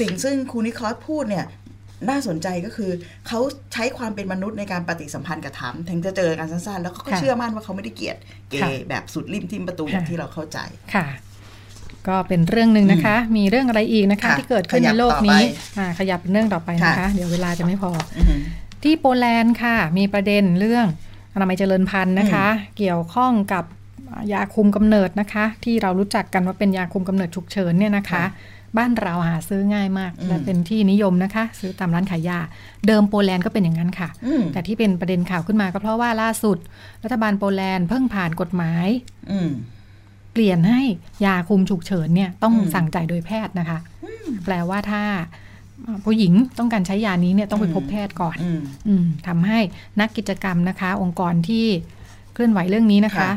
[0.00, 1.46] สิ่งซึ่งครูนิคอสพูดเนี่ย
[2.08, 2.90] น่าสนใจก็คือ
[3.28, 3.40] เขา
[3.72, 8.16] ใช้ความเป็นมนุษย์ในการปฏิสัมพันธ์กับถามถึงจะเจอกันสั้นๆ แล้วเขาก็ค่ะเชื่อมั่นว่าเขาไม่ได้เกลียด
[8.50, 10.58] เกค่ะย์แบบสุดริมทิมประตูอย่างค่ะที่เราเข้าใจ
[10.94, 11.06] ค่ะ
[12.08, 15.44] ก็เป็นเรื่องหนึ่งนะคะ มีเรื่องอะไรอีกนะคะ ค่ะที่เกิดขึ้นขยัในบโลกต่อไปนี้
[15.78, 18.40] อ่าขยับเป็นเรื่องต่อไปนะคะ ค่ะ เดี๋ยวเวลาจะไม่พอ อือหือ
[18.82, 20.86] ที่โปแลนด์ค่ะ มีประเด็นเรื่อง
[21.34, 22.46] อนามัยเจริญพันธุ์นะคะ
[22.78, 23.64] เกี่ยวข้องกับ
[24.32, 28.26] ยาคุมกำเนิดนะคะ ที่เรารู้จักกันว่าเป็นยาคุมกำเนิดฉุกเฉินเนี่ยนะคะ ค่ะ
[28.78, 32.38] บ้านเราหาซื้อง่ายมาก อืม และเป็นที่นิยมนะคะ ซื้อตามร้านขายยา
[32.86, 36.58] เดิมโปแลนด์ก็เป็นอย่างนั้นค่ะ อืมแต่ที่เป็นประเด็นข่าวขึ้นมาก็เพราะว่าล่าสุด
[37.04, 38.86] รัฐบาลโปแลนด์เพิ่งผ่านกฎหมาย
[39.30, 39.50] อืม
[40.34, 40.80] เปลี่ยนให้
[41.24, 43.78] ยาคุมฉุกเฉินเนี่ยต้องอืมสั่งจ่ายโดยแพทย์นะคะ
[44.44, 45.02] แปลว่าถ้า
[46.04, 49.58] ผู้หญิงต้องการใช้ยานี้เนี่ยต้องไปพบแพทย์ก่อนอืมอืมทำให้
[50.00, 51.66] นักกิจกรรมนะคะ องค์กรที่
[52.34, 53.32] เคลื่อนไหวเรื่องนี้นะคะค่ะ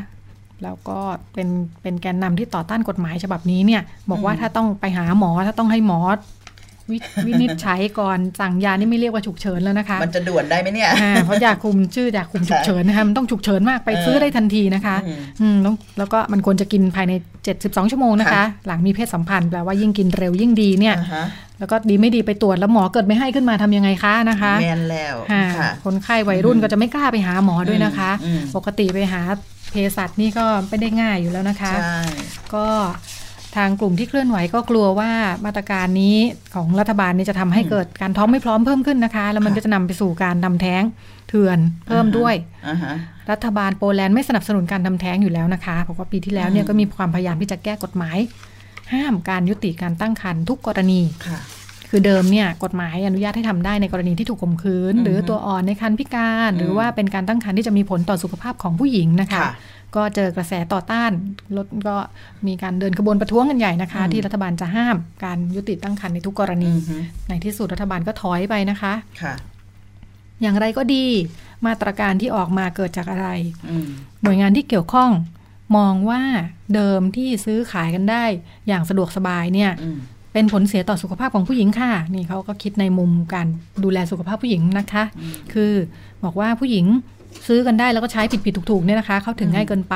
[0.63, 0.99] แล้วก็
[1.33, 1.47] เป็น
[1.81, 5.99] เป็นแกนนำที่ต่อต้านกฎหมายฉบับนี้เนี่ย บอกว่าอืมถ้าต้องไปหาหมอถ้าต้องให้หมอ
[6.91, 17.13] วิวินิจฉัยก่อนสั่งยานี่ไม่เรียกว่าฉุกเฉินแล้วนะคะ มันจะด่วนได้ไหมเนี่ยอ่าเพราะยาคุมชื่อยาคุมฉุกเฉินนะคะมันต้องฉุกเฉินมากไปเออซื้อได้ทันทีนะคะ อืมอืมแล้วแล้วก็มันควรจะกินภายใน
[17.51, 21.25] 72 ชั่วโมงนะคะค่ะหลังมีเพศสัมพันธ์แปลว่ายิ่งกินเร็วยิ่งดีเนี่ยอ่าฮะ
[21.59, 29.21] แล้วก็ดีไม่ดีไปตรวจแล้วหมอเกิดไม่ให้ขึ้นมาทำยังไงคะนะคะแมนแล้วค่ะค่ะคนไข้วัยรุ่นก็จะไม่กล้าไปหาหมอด้วยนะคะอืมปกติไปหา
[29.71, 31.99] เภสัชนี่ก็ไม่ได้ง่ายอยู่แล้วนะคะใช่
[32.53, 32.65] ก็
[33.55, 35.11] ทางกลุ่มที่เคลื่อนไหวก็กลัวว่า
[35.45, 36.17] มาตรการนี้
[36.55, 40.83] ของรัฐบาลนี่จะทำให้เกิดการท้องไม่พร้อมเพิ่มขึ้นนะคะ แล้วมันก็จะนำไปสู่การทำแท้ง
[41.29, 42.35] เถื่อนเพิ่มด้วย
[42.67, 42.93] อ่าฮะ
[43.31, 48.17] รัฐบาลโปแลนด์ไม่สนับสนุนการทำแท้งอยู่แล้วนะคะเพราะว่าปีที่แล้วเนี่ยอืมก็มีความพยายามที่จะแก้กฎหมาย
[48.93, 51.39] ห้ามการยุติการตั้งครรภ์ทุกกรณีค่ะ
[51.89, 59.51] คือเดิมเนี่ยกฎหมายอนุญาตให้ทำได้ในกรณีที่ถูกข่มขืนอืมหรือตัวอ่อนในครรภ์พิการ หรือว่าเป็นการตั้งครรภ์ที่จะมีผลต่อสุขภาพของผู้หญิงนะคะค่ะ
[59.97, 61.11] ก็เจอกระแสต่อต้าน
[61.57, 61.95] รถก็
[62.47, 66.97] มีการเดินขบวนประท้วงกันใหญ่นะคะอืมที่รัฐบาลจะห้ามการยุติตั้งครรภ์ในทุกกรณีอือฮึ
[67.29, 69.33] ในที่สุดรัฐบาลก็ถอยไปนะคะค่ะ
[70.41, 71.05] อย่างไรก็ดี
[71.65, 73.29] มาตรการที่ออกมาเกิดจากอะไร
[73.69, 73.87] อืม
[74.23, 75.11] หน่วยงานที่เกี่ยวข้อง
[75.77, 76.21] มองว่า
[76.75, 78.23] เดิมที่ซื้อขายกันได้
[78.67, 79.97] อย่างสะดวกสบายเนี่ยอืม
[80.33, 83.47] เป็นผลเสียต่อสุขภาพของผู้หญิงค่ะ นี่เขาก็คิดในมุมการ
[83.83, 85.73] ดูแลสุขภาพผู้หญิงนะคะอืมคือ
[86.23, 86.85] บอกว่าผู้หญิง
[87.47, 89.95] ซื้อกันได้แล้วก็ใช้ผิดผิดถูกถูกๆเนี่ยนะคะ เข้าถึงง่ายเกินไป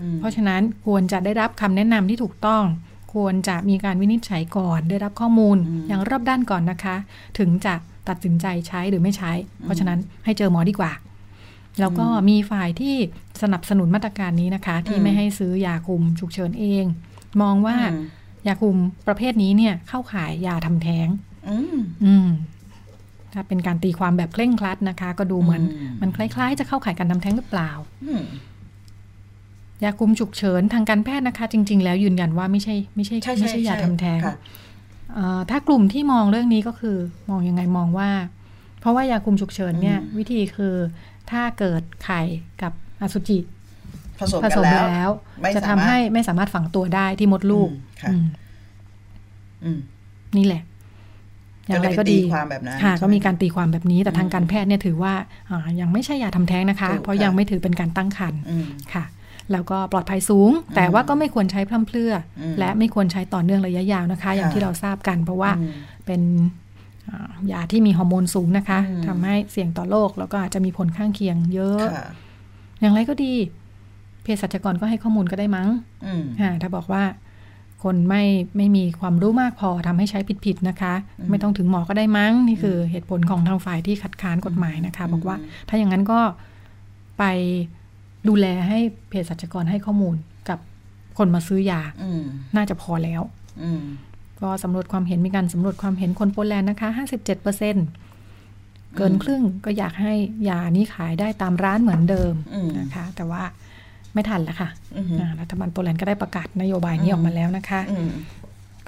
[0.00, 2.64] อืมเพราะฉะนั้นควรจะได้รับคำแนะนำที่ถูกต้อง
[3.14, 5.56] ควรจะมีการวินิจฉัยก่อน ได้รับข้อมูล
[5.88, 6.96] อย่างรอบด้านก่อนนะคะ
[7.38, 7.74] ถึงจะ
[8.08, 9.32] ตัดสินใจใช้หรือไม่ใช้
[9.64, 10.92] เพราะฉะนั้นให้เจอหมอดีกว่า
[11.80, 12.94] แล้วก็มีฝ่ายที่
[13.42, 16.84] สนับสนุนมาตรการนี้นะคะ ที่อืมไม่ให้ซื้อยาคุมฉุกเฉินเอง
[17.42, 18.06] มองว่าอืม
[18.46, 21.08] ยาคุมประเภทนี้เนี่ยเข้าข่ายยาทำแท้ง
[21.48, 22.28] อืมอืม
[23.32, 27.70] ถ้าเป็นการตีความแบบเคร่งครัดนะคะ ก็ดูเหมือนอืมมันคล้าย ๆ จะเข้าข่ายการทำแท้งหรือเปล่า
[28.04, 28.22] อืม
[29.84, 34.36] ยาคุมฉุกเฉินทางการแพทย์นะคะ จริง ๆ แล้วยืนยันว่าไม่ใช่ไม่ใช่ใช่ไม่ใช่ยาทำแท้งค่ะ
[35.14, 36.96] เอ่อถ้ากลุ่มที่มองเรื่องนี้ก็คือ
[37.30, 38.10] มองยังไงมองว่า
[38.80, 40.74] เพราะว่ายาคุมฉุกเฉินเนี่ยอืมวิธีคือ
[41.30, 42.20] ถ้าเกิดไข่
[42.62, 43.38] กับอสุจิ
[44.18, 45.10] ผสมผกัสนมแล้วแล้ว
[45.42, 48.26] ไม่จะสาทำมารถให้ไม่สามารถฝังตัวได้ที่มดลูกอืมค่ะอืม
[49.64, 49.78] อืม
[50.36, 50.62] นี่แหละ
[51.72, 55.14] อย่างไรก็ดีก็เลยไปตีความแบบนั้นค่ะใช่ไหมก็มีการตีความแบบนี้ แต่อืมทางการแพทย์เนี่ยถือว่า
[55.50, 59.04] อ่ายังไม่ใช่ยาทำแท้งนะคะถูกเพราะค่ะยังไม่ถือเป็นการตั้งครรภ์อืมค่ะ
[59.52, 65.72] แล้วก็ปลอดภัยสูง แต่ว่าก็ไม่ควรใช้พร่ำเพรื่ออมและไม่ควรใช้ต่อเนื่องระยะยาวนะคะ อย่างค่ะที่เราทราบกัน เพราะว่าอืม
[66.06, 66.22] เป็น
[67.10, 72.08] อ่ายาที่มีฮอร์โมนสูงนะคะอืมทำให้เสี่ยงต่อโรคแล้วก็อาจจะมีผลข้างเคียงเยอะค่ะ
[72.80, 73.34] อย่างไรก็ดี
[74.22, 75.68] เภสัชกรก็ให้ข้อมูลก็ได้มั้ง
[76.06, 77.02] อืมอ่าถ้าบอกว่า
[77.82, 78.22] คนไม่
[78.56, 85.36] ไม่มีความรู้มากพอทำให้ใช้ผิดๆนะคะอืมไม่ต้องถึงหมอก็ได้มั้งนี่คือเหตุผลของทางฝ่ายที่คัดค้านกฎหมายนะคะอืมบอกว่า
[85.68, 86.20] ถ้าอย่างนั้นก็
[87.18, 87.24] ไป
[88.28, 90.16] ดูแลให้เภสัชกรให้ข้อมูล
[90.48, 90.58] กับ
[91.18, 92.22] คนมาซื้อยาอืม
[92.56, 93.22] น่าจะพอแล้ว
[93.62, 93.82] อืม
[94.40, 100.14] ก็สำรวจความเห็นมีการสำรวจความเห็นคนโปแลนด์นะคะ 57%เเกินครึ่งก็อยากให้
[100.48, 103.42] ยานี้ขายได้ตามร้านเหมือนเดิมอืมนะคะ แต่ว่า
[104.14, 108.10] ไม่ทันแล้วค่ะอือหืออ่ารัฐบาลโปแลนด์ก็ได้ประกาศนโยบายนี้ออกมาแล้วนะคะอืม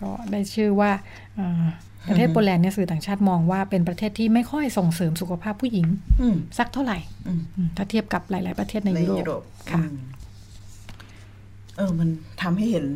[0.01, 0.91] ก็ได้ชื่อว่า
[1.37, 1.65] เอ่อ
[2.09, 5.87] ประเทศโปแลนด์เนี่ยสื่อต่างชาติมองว่าเป็นประเทศที่ไม่ค่อยส่งเสริมสุขภาพผู้หญิง
[6.21, 9.97] อืมสักเท่าไหร่อืมอืมถ้าเทียบกับหลาย ๆ ประเทศในในยุยุโรโรปปค่ะอืม
[11.77, 12.09] เออมัน
[12.43, 12.87] ทำให้เห็น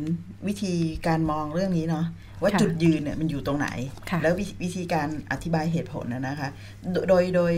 [0.47, 0.73] วิธี
[1.07, 2.05] การมองเรื่องนี้เนาะ
[2.41, 3.67] ว่าค่ะจุดยืนเนี่ยมันอยู่ตรงไหน
[4.09, 6.49] ค่ะแล้ววิวิธีการอธิบายเหตุผลนะนะคะ
[6.91, 7.53] โดโดยโดย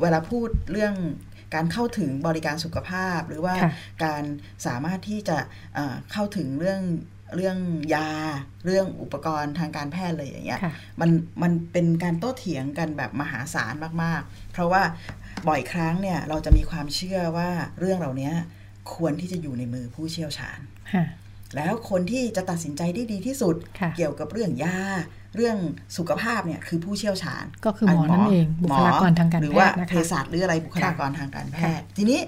[0.00, 0.94] เวลาพูดเรื่อง
[1.54, 3.72] การเข้าถึงบริการสุขภาพ หรือว่าค่ะ
[4.04, 4.22] การ
[4.66, 5.38] สามารถที่จะ
[5.74, 6.82] เอ่อเข้าถึงเรื่อง
[7.36, 7.58] เรื่อง
[7.94, 8.10] ยา
[8.64, 11.10] เรื่องอุปกรณ์ทางการแพทย์เลยอย่างเงี้ยค่ะมัน
[11.42, 14.82] มันเป็นการโต้เถียงกันแบบมหาศาลมาก ๆ เพราะว่า
[15.48, 18.32] บ่อยครั้งเนี่ยเราจะมีความเชื่อว่าเรื่องเหล่านี้
[18.94, 20.58] ควรที่จะอยู่ในมือผู้เชี่ยวชาญ
[20.94, 21.04] ค่ะ
[21.56, 24.80] แล้วคนที่จะตัดสินใจได้ดีที่สุดค่ะเกี่ยวกับเรื่องยา
[25.36, 25.58] เรื่อง
[25.96, 32.20] สุขภาพเนี่ยคือผู้เชี่ยวชาญ ก็คือหมอนั่นเองบุคลากรทางการหรือแพว่าทย์นะคะเภสัชหรืออะไรบุคลากรทางการแพทย์ ทีนี้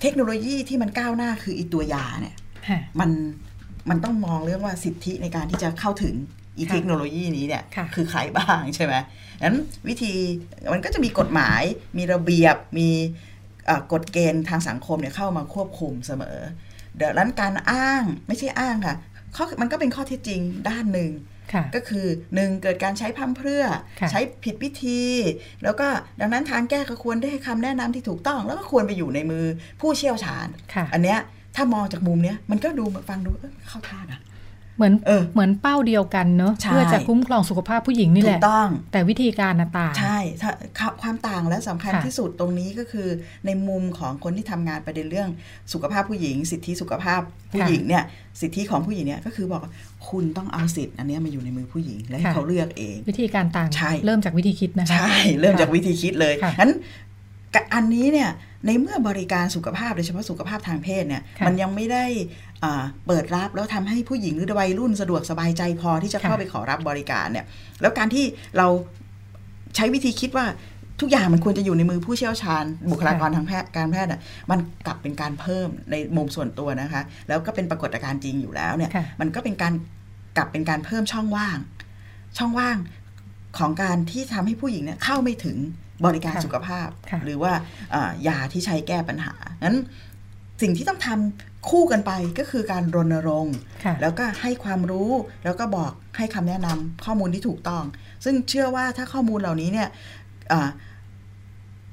[0.00, 2.36] เทคโนโลยีที่มันก้าวหน้าคืออีตัวยาเนี่ย
[2.68, 3.10] ค่ะมัน
[3.90, 6.14] มันต้องมองเรื่องว่าสิทธิในการที่จะเข้าถึง
[6.58, 8.94] อีค่ะเทคโนโลยีนี้เนี่ยค่ะอใครบ้างใช่ไหม
[9.42, 9.56] นั้น
[9.88, 10.12] วิธี
[10.72, 11.62] มันก็จะมีกฎหมาย
[11.98, 12.88] มีระเบียบมี
[13.66, 16.38] เอ่อกฎเกณฑ์ทางสังคมเนี่ยเข้ามาควบคุมเสมอ
[16.96, 18.96] เดี๋ยวนั้นการอ้างไม่ใช่อ้างค่ะ
[19.36, 21.39] ข้อมันก็เป็นข้อเท็จจริงด้านหนึ่งค่ะ
[21.74, 23.64] ก็คือหนึ่งเกิดการใช้พั่มเพรื่อ
[24.00, 25.02] ค่ะใช้ผิดวิธี
[25.62, 25.88] แล้วก็
[26.20, 29.44] ดังนั้นทางแก้ก็ควรได้ให้คำแนะนำที่ถูกต้อง แล้วก็ควรไปอยู่ในมือ
[29.80, 31.18] ผู้เชี่ยวชาญค่ะอันเนี้ย
[31.56, 34.20] ถ้ามองจากมุมเนี้ยมันก็ดูฟังดูเอ้ยเข้าท่านะ
[34.76, 43.08] เหมือนเออเหมือนเป้าเดียวกันเนอะใช่เพื่อจะคุ้มครองสุขภาพผู้หญิงนี่ถูแหกละต้อง แต่วิธีการน่ะต่างใช่ถ้าครับความต่างและสำคัญค่ะที่สุดตรงนี้ก็คือ
[43.46, 45.28] ในมุมของคนที่ทำงานประเด็นเรื่อง
[45.72, 47.20] สุขภาพผู้หญิง สิทธิสุขภาพ
[47.52, 48.04] ผู้หญิงเนี่ย
[48.40, 49.72] สิทธิของผู้หญิงเนี่ยก็คือบอกว่า
[50.08, 56.72] คุณต้องเอาสิทธิ์อันเนี้ยมาอยู่ในมือผู้หญิงและให้ค่ะเขาเลือกเอง วิธีการต่างใช่เริ่มจากวิธีคิดนะคะใช่เริ่มจากวิธีคิดเลยค่ะงั้น
[57.54, 58.30] กะอันนี้เนี่ย
[58.66, 62.49] ในเมื่อบริการสุขภาพโดยเฉพาะสุขภาพทางเพศเนี่ยค่ะมันยังไม่ได้อ่า
[63.06, 67.46] เปิดรับแล้วทำให้ผู้หญิงหรือวัยรุ่นสะดวกสบายใจพอที่จะเข้าค่ะไปขอรับบริการเนี่ย
[67.80, 68.24] แล้วการที่
[68.56, 68.66] เรา
[69.76, 70.46] ใช้วิธีคิดว่า
[71.00, 74.20] ทุกอย่างมันควรจะอยู่ในมือผู้เชี่ยวชาญ บุคลากรทางแพทย์การแพทย์อะ
[74.50, 79.74] มันกลับเป็นการเพิ่มในมุมส่วนตัวนะคะ แล้วก็เป็นปรากฏการณ์จริงอยู่แล้วเนี่ยค่ะมันก็เป็นการ
[80.36, 81.58] กลับเป็นการเพิ่มช่องว่าง
[82.38, 82.76] ช่องว่าง
[83.58, 85.56] ของการที่ทำให้ผู้หญิงเนี่ยเข้าไม่ถึง
[86.06, 87.52] บริการค่ะสุขภาพค่ะหรือว่า
[87.90, 89.78] เอ่อยาที่ใช้แก้ปัญหานั้น
[90.62, 95.10] สิ่งที่ต้องทำ คู่กันไปก็คือการรณรงค์ค่ะแล้วก็ให้ความรู้
[95.44, 97.84] แล้วก็บอกให้คำแนะนำข้อมูลที่ถูกต้อง
[98.24, 99.88] ซึ่งเชื่อว่าถ้าข้อมูลเหล่านี้เนี่ย
[100.52, 100.68] อ่า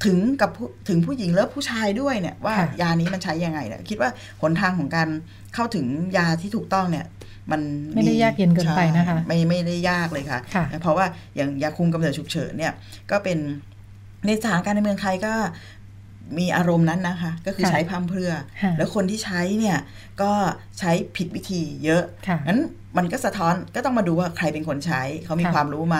[0.05, 4.09] ถึงกับผู้ถึงผู้หญิงและผู้ชายด้วยเนี่ยว่าค่ะยานี้มันใช้ยังไงเนี่ยคิดว่า
[4.41, 5.09] หนทางของการ
[5.53, 5.85] เข้าถึง
[6.17, 7.05] ยาที่ถูกต้องเนี่ย
[7.51, 7.61] มัน
[7.93, 12.73] ไม่ได้ยากเย็นเกินไปนะคะใช่ไม่ไม่ได้ยากเลยค่ะค่ะเพราะว่าอย่างยาคุมกำเนิดฉุกเฉินเนี่ย
[13.11, 13.37] ก็เป็น
[14.25, 15.33] ในสถานการณ์ในเมืองไทยก็
[16.39, 19.77] มีอารมณ์นั้นนะคะ ก็คือค่ะใช้พัมเพรื่อค่ะแล้วคนที่ใช้เนี่ย
[20.21, 20.31] ก็
[20.79, 22.61] ใช้ผิดวิธีเยอะค่ะงั้น
[22.97, 25.99] มันก็สะท้อนก็ต้องมาดูว่าใครเป็นคนใช้ เขามีค่ะความรู้ไหม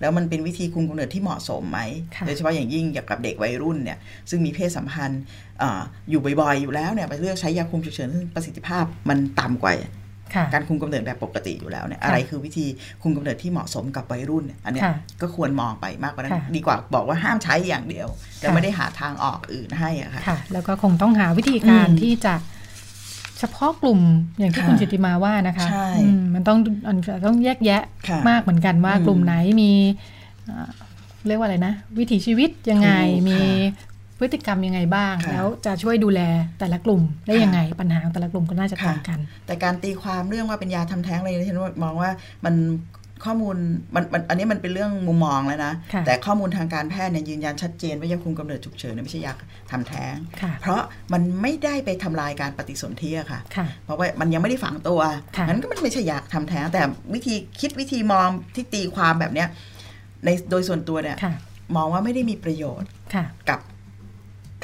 [0.00, 1.80] แล้วมันเป็นวิธีคุมกำเนิดที่เหมาะสมไหม
[2.16, 3.98] ค่ะโดยเฉพาะอย่างยิ่งเกี่ยวกับเด็กวัยรุ่นเนี่ย
[4.30, 5.22] ซึ่งมีเพศสัมพันธ์
[5.62, 9.90] อาอยู่บ่อยๆ อยู่แล้วเนี่ยไปเลือกใช้ยาคุมฉุกเฉินซึ่งประสิทธิภาพมันต่ำกว่าค่ะ
[10.52, 12.66] การคุมกำเนิดแบบปกติอยู่แล้วเนี่ยค่ะอะไรคือวิธี
[13.02, 18.08] คุมกำเนิดที่เหมาะสมกับวัยรุ่นเนี่ยอันเนี้ยค่ะก็ควรมองไปมากกว่านั้นค่ะดีกว่าบอกว่าห้ามใช้อย่างเดียว
[18.38, 22.34] แต่ค่ะไม่ได้หาทางออกอื่นให้อะค่ะค่ะแล้วก็คงต้องหาวิธีการอืมที่จะ
[23.38, 24.00] เฉพาะกลุ่ม
[24.38, 26.58] อย่างที่ค่ะคุณจิตติมาว่านะคะใช่อืมมันต้อง
[26.88, 29.72] มันต้องแยกแยะค่ะมากเหมือนกันว่าอืมกลุ่มไหนมี
[30.46, 30.70] เอ่อ
[31.26, 33.40] เรียกว่าอะไรนะ วิถีชีวิตยังไงถูกมี
[33.76, 33.93] ค่ะ
[34.24, 36.20] พฤติกรรมยังไงบ้างค่ะแล้วจะช่วยดูแล
[36.60, 42.10] แต่ละกลุ่มได้ค่ะยังไงปัญหาของแต่ละกลุ่มก็น่าจะค่ะต่างกัน แต่การตีความเรื่องว่าเป็นยาทำแท้งอะไรฉันมองว่า
[42.44, 42.54] มัน
[43.24, 43.56] ข้อมูล
[43.94, 49.32] มันมันอันนี้มันเป็นเรื่องมุมมองแล้วนะค่ะแต่ข้อมูลทางการแพทย์เนี่ยยืนยันชัดเจนว่ายาคุมกำเนิดฉุกเฉินเนี่ยไม่ใช่ยา
[49.70, 50.80] ทำแท้งค่ะเพราะ
[51.12, 55.00] มันไม่ได้ไปทำลายการปฏิสนธิอะค่ะค่ะ เพราะว่ามันยังไม่ได้ฝังตัว
[55.36, 56.82] ค่ะงั้นก็มันไม่ใช่ยาทำแท้ง แต่
[57.14, 59.48] วิธีคิดวิธีมองที่ตีความแบบเนี้ย
[60.24, 61.34] ในโดยส่วนตัวเนี่ยค่ะ
[61.76, 63.60] มองว่าไม่ได้มีประโยชน์ค่ะกับ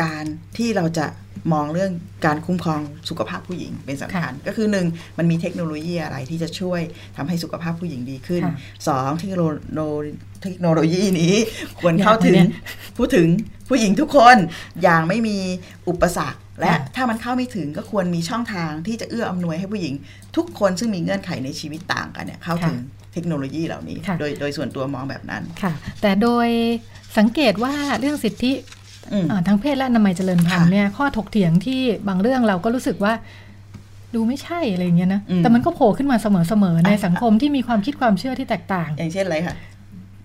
[0.01, 0.25] การ
[0.57, 1.07] ที่เราจะ
[1.53, 1.93] มองเรื่อง
[2.27, 4.87] การคุ้มครองสุขภาพผู้หญิงเป็นสำคัญ ก็คือหนึ่ง
[5.19, 6.81] มันมีเทคโนโลยีอะไรที่จะช่วย
[7.17, 8.55] ทำให้สุขภาพผู้หญิงดีขึ้นค่ะ
[8.89, 9.37] สองเทคโน
[9.75, 9.81] โล
[10.43, 11.35] เทคโนโลยีนี้
[11.81, 13.27] ควรเข้าถึงอยากไหมเนี่ยผู้ถึง
[13.69, 14.37] ผู้หญิงทุกคน
[14.83, 15.39] อย่างไม่มี
[15.89, 19.95] อุปสรรค และค่ะถ้ามันเข้าไม่ถึงก็ควรมีช่องทางที่จะเอื้ออำนวยให้ผู้หญิง
[20.37, 22.79] ทุกคนซึ่งมีเงื่อนไขในชีวิตต่างกันเนี่ยเข้าถึง
[23.13, 26.49] เทคโนโลยีเหล่านี้ค่ะโดยโดยส่วนตัวมองแบบนั้นค่ะ แต่โดย
[27.19, 28.80] สังเกตว่าเรื่องสิทธิอืมอ่า
[29.47, 33.13] ทางเพศและอนามัยเจริญพันธุ์ค่ะเนี่ยข้อถกเถียงที่บางเรื่องเราก็รู้สึกว่า
[34.15, 39.57] ดูไม่ใช่อะไรอย่างเงี้ยนะอืมแต่มันก็โผล่ขึ้นมาเสมอๆในสังคมที่มีความคิดความเชื่อที่แตกต่าง อย่างเช่นอะไรคะ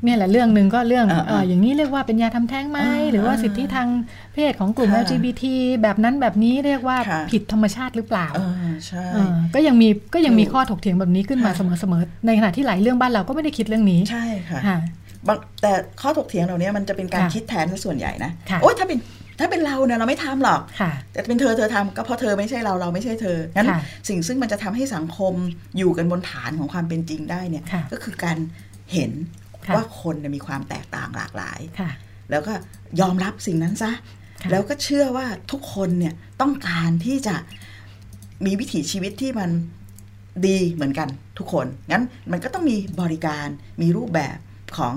[0.03, 3.87] เนี่ยแหละเรื่องหนึ่งก็เรื่องอ่าๆเอออย่างนี้เรียกว่าเป็นยาทำแท้งไหมอ่าหรือว่าสิทธิทาง
[4.33, 5.43] เพศของกลุ่มค่ะ LGBT
[5.81, 15.04] แบบนั้นแบบนี้เรียกว่าค่ะผิดธรรมชาติหรือเปล่าเออใช่เออก็ยังมีก็ยังมีถูกข้อถกเถียงแบบนี้ขึ้นมาค่ะเสมอๆในขณะที่หลายเรื่องบ้านเราก็ไม่ได้คิดเรื่องนี้ใช่ค่ะค่ะบาง
[15.61, 18.99] แต่ข้อถกเถียงเหล่านี้มันจะเป็นการค่ะคิดแทนซะส่วนใหญ่นะค่ะโอ๊ยถ้าเป็น
[19.39, 25.33] ถ้าเป็นเราเนี่ยเราไม่ทำหรอกค่ะแต่เป็นเธอเธอทำก็เพราะเธอไม่ใช่เราเราไม่ใช่เธองั้นค่ะสิ่งซึ่งมันจะทำให้สังคม
[25.77, 28.37] อยู่กันบนฐานของความเป็นจริงได้เนี่ยค่ะก็คือการ
[28.93, 29.11] เห็น
[29.65, 31.91] ค่ะว่าคนเนี่ยมีความแตกต่างหลากหลายค่ะ
[32.31, 32.53] แล้วก็
[32.99, 33.91] ยอมรับสิ่งนั้นซะ
[34.41, 37.35] ค่ะแล้วก็เชื่อว่าทุกคนเนี่ยต้องการที่จะ
[38.45, 39.49] มีวิถีชีวิตที่มัน
[40.47, 43.47] ดีเหมือนกันทุกคน งั้นมันก็ต้องมีบริการ
[43.81, 44.37] มีรูปแบบ
[44.77, 44.93] ของ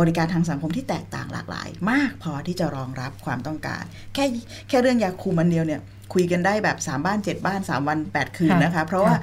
[0.00, 3.82] บริการทางสังคมที่แตกต่างหลากหลาย มากพอที่จะรองรับความต้องการ
[4.14, 4.24] แค่
[4.68, 5.80] แค่เรื่องยาคุมอันเดียวเนี่ย
[6.14, 9.22] คุยกันได้แบบ 3 บ้าน 7 บ้าน 3 วัน 8 คืนค่ะนะคะ เพราะว่าค่ะ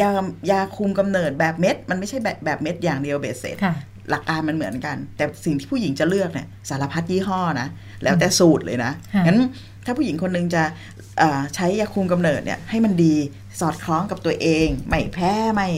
[0.00, 0.10] ยา
[0.50, 3.74] ยาคุมกำเนิดแบบเม็ด มันไม่ใช่แบบแบบเม็ดอย่างเดียวเบสเสร็จค่ะ
[4.10, 7.68] หลักการมันเหมือนกัน แต่สิ่งที่ผู้หญิงจะเลือกเนี่ยสารพัดยี่ห้อนะ
[8.02, 9.38] แล้วแต่สูตรเลยนะค่ะงั้น
[9.84, 10.62] ถ้าผู้หญิงคนหนึงจะ
[11.18, 13.14] เอ่อใช้ยาคุมกำเนิดเนี่ยให้มันดี
[13.60, 15.68] สอดคล้องกับตัวเอง ไม่แพ้ไม่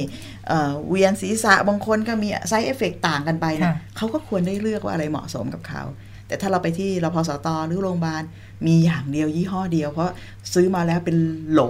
[0.49, 5.83] เอ่อเวียนศีรษะบางคนก็มีไซเอฟเฟกต่างกันไปเนี่ยค่ะเขาก็ควรได้เลือกว่าอะไรเหมาะสมกับเขา
[6.29, 8.23] แต่ถ้าเราไปที่รพสตหรือโรงพยาบาล
[8.67, 10.13] มีอย่างเดียวยี่ห้อเดียว เพราะ
[10.55, 11.17] ซื้อมาแล้วเป็น
[11.53, 11.61] โหล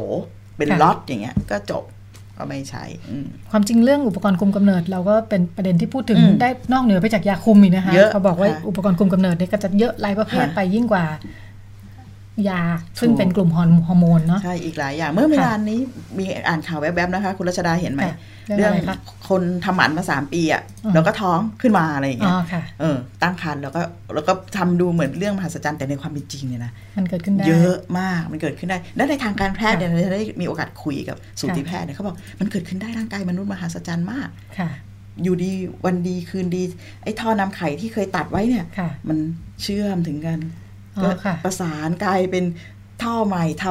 [0.57, 1.85] เป็นล็อตอย่างเงี้ย ก็จบ
[2.39, 11.05] ก็ไม่ใช่อืมความจริงเรื่องอุปกรณ์คุมกำเนิด เราก็เป็นประเด็นที่พูดถึงอืมได้นอกเหนือไปจากยาคุมอีกนะคะเยอะเขาบอกว่าค่ะอุปกรณ์คุมกำเนิดเนี่ยก็จะเยอะหลายประเภทค่ะไปยิ่งกว่า
[12.49, 12.61] ยา
[13.01, 15.81] ซึ่งถูกเป็นกลุ่มฮอร์ฮอร์โมนเนาะใช่อีกหลายอย่าง เมื่อเวลานี้ค่ะ
[16.19, 18.17] มีอ่านข่าวแวบๆนะคะ คุณรัชดาเห็นไหมค่ะ
[18.57, 18.97] เรื่องอะไรคะ
[19.29, 23.81] คนทำหมันมาสามปีอะอืมแล้วก็ท้องขึ้นมาอะไรอย่างอ๋เงี้อยค่ะเออตั้งครรภ์แล้วก็
[24.15, 34.71] แล้วก็ทำดูเหมือนเรื่องมหัศจรรย์แต่ในความเป็นจริงเนี่ยนะมันเกิดขึ้นได้เยอะมากมันเกิดขึ้นได้ และในทางการแพทย์ค่ะเนี่ยเราจะได้มีโอกาสคุยกับสูติแพทย์เนี่ยเขาบอกมันเกิดขึ้นได้ร่างกายมนุษย์มหัศจรรย์มากค่ะ
[35.23, 35.51] อยู่ดี
[35.85, 36.63] วันดีคืนดี
[37.03, 39.19] ไอ้ท่อนำไข่ที่เคยตัดไว้เนี่ยค่ะมัน
[39.63, 40.66] เชื่อมถึงกันอ๋อ
[41.03, 42.45] ก็ค่ะประสานกลายเป็น
[43.03, 43.67] ท่อใหม่ท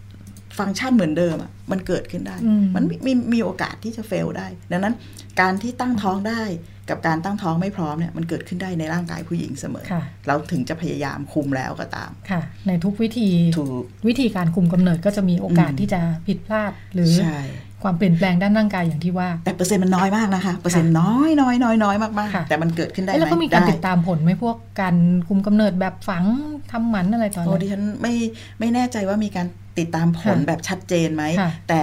[0.00, 4.94] ำฟังก์ชันเหมือนเดิมอะมันเกิดขึ้นได้อืมมันมีมีมีโอกาสที่จะเฟลได้ ดังนั้น
[5.40, 6.42] การที่ตั้งท้องได้
[6.90, 17.38] กับการตั้งท้องไม่พร้อมเนี่ยมันเกิดขึ้นได้ในร่างกายผู้หญิงเสมอค่ะเราถึงจะพยายามคุมแล้วก็ตามค่ะ ในทุกวิธีถูกวิธีการคุมกำเนิดก็จะมีโอกาสอืมที่จะผิดพลาดหรือใช่
[17.84, 24.96] ความเปลี่ยนแปลงด้านร่างกายอย่างที่ว่า แต่เปอร์เซ็นต์มันน้อยมากนะคะ เปอร์เซ็นต์น้อยน้อยน้อยน้อยมากค่ะๆแต่มันเกิดขึ้นได้เอ๊ะไหแล้วมเขามีการได้ติดตามผลไหมพวกการ
[25.28, 26.24] คุมกำเนิดแบบฝัง
[26.72, 28.14] ทำหมันอะไรตอนโอ้นั้ดินฉันไม่
[28.60, 29.46] ไม่แน่ใจว่ามีการ
[29.78, 31.80] ติดตามผลค่ะแบบชัดเจนไหมค่ะแต่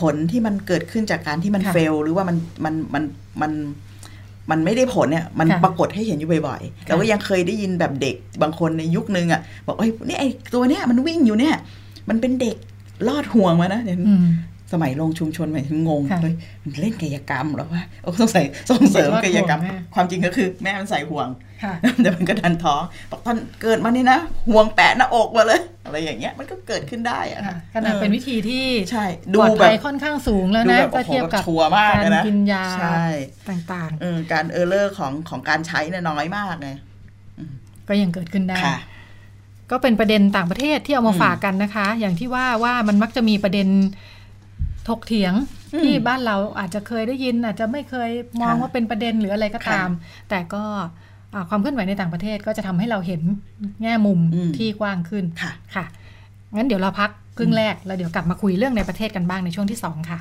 [0.00, 3.02] ผลที่มันเกิดขึ้นจากการที่มันค่ะเฟล หรือว่ามันมันมัน
[3.42, 3.52] มัน
[4.50, 11.54] มันไม่ได้ผลเนี่ย มันค่ะปรากฏให้เห็นอยู่บ่อยๆเราก็ยังเคยได้ยินแบบเด็กบางคนในยุคนึงอะบอกเอ้ยเนี่ยไอ้ตัวเนี้ยมันวิ่งอยู่เนี่ย
[12.08, 12.56] มันเป็นเด็ก
[13.08, 14.26] ลอดห่วงมานะเดี๋ยวอืม
[14.72, 21.28] สมัยลงชุมชนใหม่ฉันงงค่ะเฮ้ยมันเล่นกายกรรมเหรอวะโอ้สงสัยส่งเสริมเด็กลอดกายกรรมห่วงแม่ความจริงก็คือแม่มันใส่ห่วง
[21.64, 33.04] ค่ะแต่มันก็ดันท้องบอกตอนเกิดมานี่นะห่วงแปะหน้าอกมาเลย อะไรอย่างเงี้ยมันก็เกิดขึ้นได้อะค่ะค่ะขนาดเป็นวิออธีที่ใช่ปดูลอดแบภับยค่อนข้างสูงแล้วดูนะแบบถ้าโอ้โหเทียบกับชัวร์มากการเลยนะกินยาใช่
[33.48, 38.76] ต่างเออการเออร์เลอร์ของของการใช้เนี่ยน้อยมากไงๆก็ยังเกิดขึ้นได้ค่ะ
[39.70, 43.68] ก็เป็นประเด็นต่างประเทศที่เอามาอืมฝากกันนะคะ อย่างที่ว่าว่ามันมักจะมีประเด็น
[44.88, 45.34] ถกเถียง
[45.74, 49.88] อืมที่บ้านเราอาจจะเคยได้ยิน อาจจะไม่เคยมองค่ะว่าเป็นประเด็นหรืออะไรก็ตาม
[50.30, 50.62] แต่ก็
[51.34, 53.22] อ่าความเคลื่อนไหวในต่างประเทศก็จะทำให้เราเห็น
[53.82, 55.84] แง่มุมอืมที่กว้างขึ้นค่ะค่ะ
[56.56, 60.18] งั้นเดี๋ยวเราพักครึ่งแรกแล้วเดี๋ยวกลับมาคุยเรื่องในประเทศกันบ้างในช่วงที่ 2 ค่ะ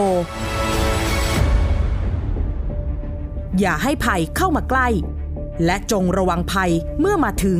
[3.59, 4.87] อย่าให้ภัยเข้ามาใกล้
[5.65, 7.59] และจงระวังภัยเมื่อมาถึง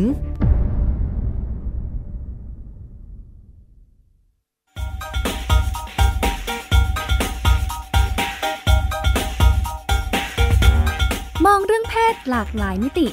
[11.45, 13.07] มองเรื่องเพศหลากหลายมิติ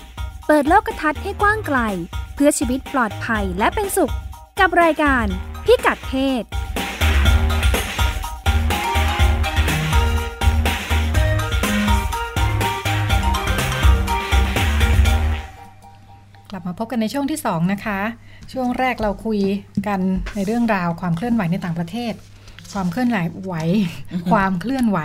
[0.46, 1.78] เปิดโลกทัศน์ให้กว้างไกล
[2.34, 4.12] เพื่อชีวิตปลอดภัยและเป็นสุข
[4.60, 5.26] กับรายการ
[5.64, 6.42] พิกัดเพศ
[16.60, 18.00] ลับมาพบกันในช่วงที่ 2 นะคะ
[18.52, 19.40] ช่วงแรกเราคุย
[19.86, 20.00] กัน
[20.34, 22.12] ในเรื่องราวความเคลื่อนไหวในต่างประเทศ
[22.72, 23.54] ความเคลื่อนไหว
[24.32, 24.98] ความเคลื่อนไหว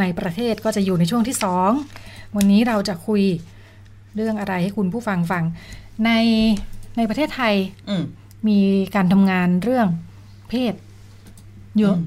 [0.00, 1.36] ในประเทศก็จะอยู่ในช่วงที่
[1.86, 3.22] 2 วันนี้เราจะคุย
[4.16, 5.44] เรื่องอะไรให้คุณผู้ฟังฟัง
[6.04, 6.10] ใน
[6.96, 7.54] ในประเทศไทย
[7.88, 8.04] อืม
[8.48, 8.58] มี
[8.94, 9.86] การทำงานเรื่อง
[10.50, 10.74] เพศ
[11.78, 11.98] เยอะม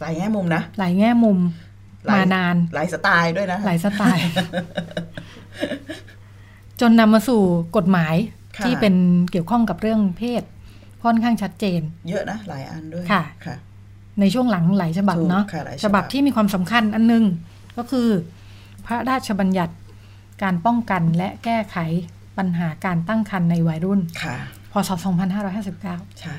[0.00, 1.38] หลายแง่มุมนะหลายแง่มุม
[2.06, 4.28] หลายมานานหลายสไตล์ด้วยนะ หลายสไตล์
[6.80, 7.42] จนนำมาสู่
[7.76, 8.94] กฎหมายค่ะ ที่เป็น
[9.30, 10.42] เกี่ยวข้องกับเรื่องเพศ
[11.04, 13.56] ค่อนข้างชัดเจน เยอะนะหลายอันด้วยค่ะค่ะ
[14.20, 17.24] ในช่วงหลังหลายฉบับถูกเนาะค่ะหลายฉฉบับับบที่มีความสำคัญอันหนึง
[17.76, 18.08] ก็คือ
[18.86, 19.74] พระราชบัญญัติ
[20.42, 21.76] การป้องกันและแก้ไข
[22.38, 24.36] ปัญหาการตั้งครรภ์ในวัยรุ่น ค่ะ
[24.72, 24.90] พศ
[25.54, 26.36] 2559 ใช่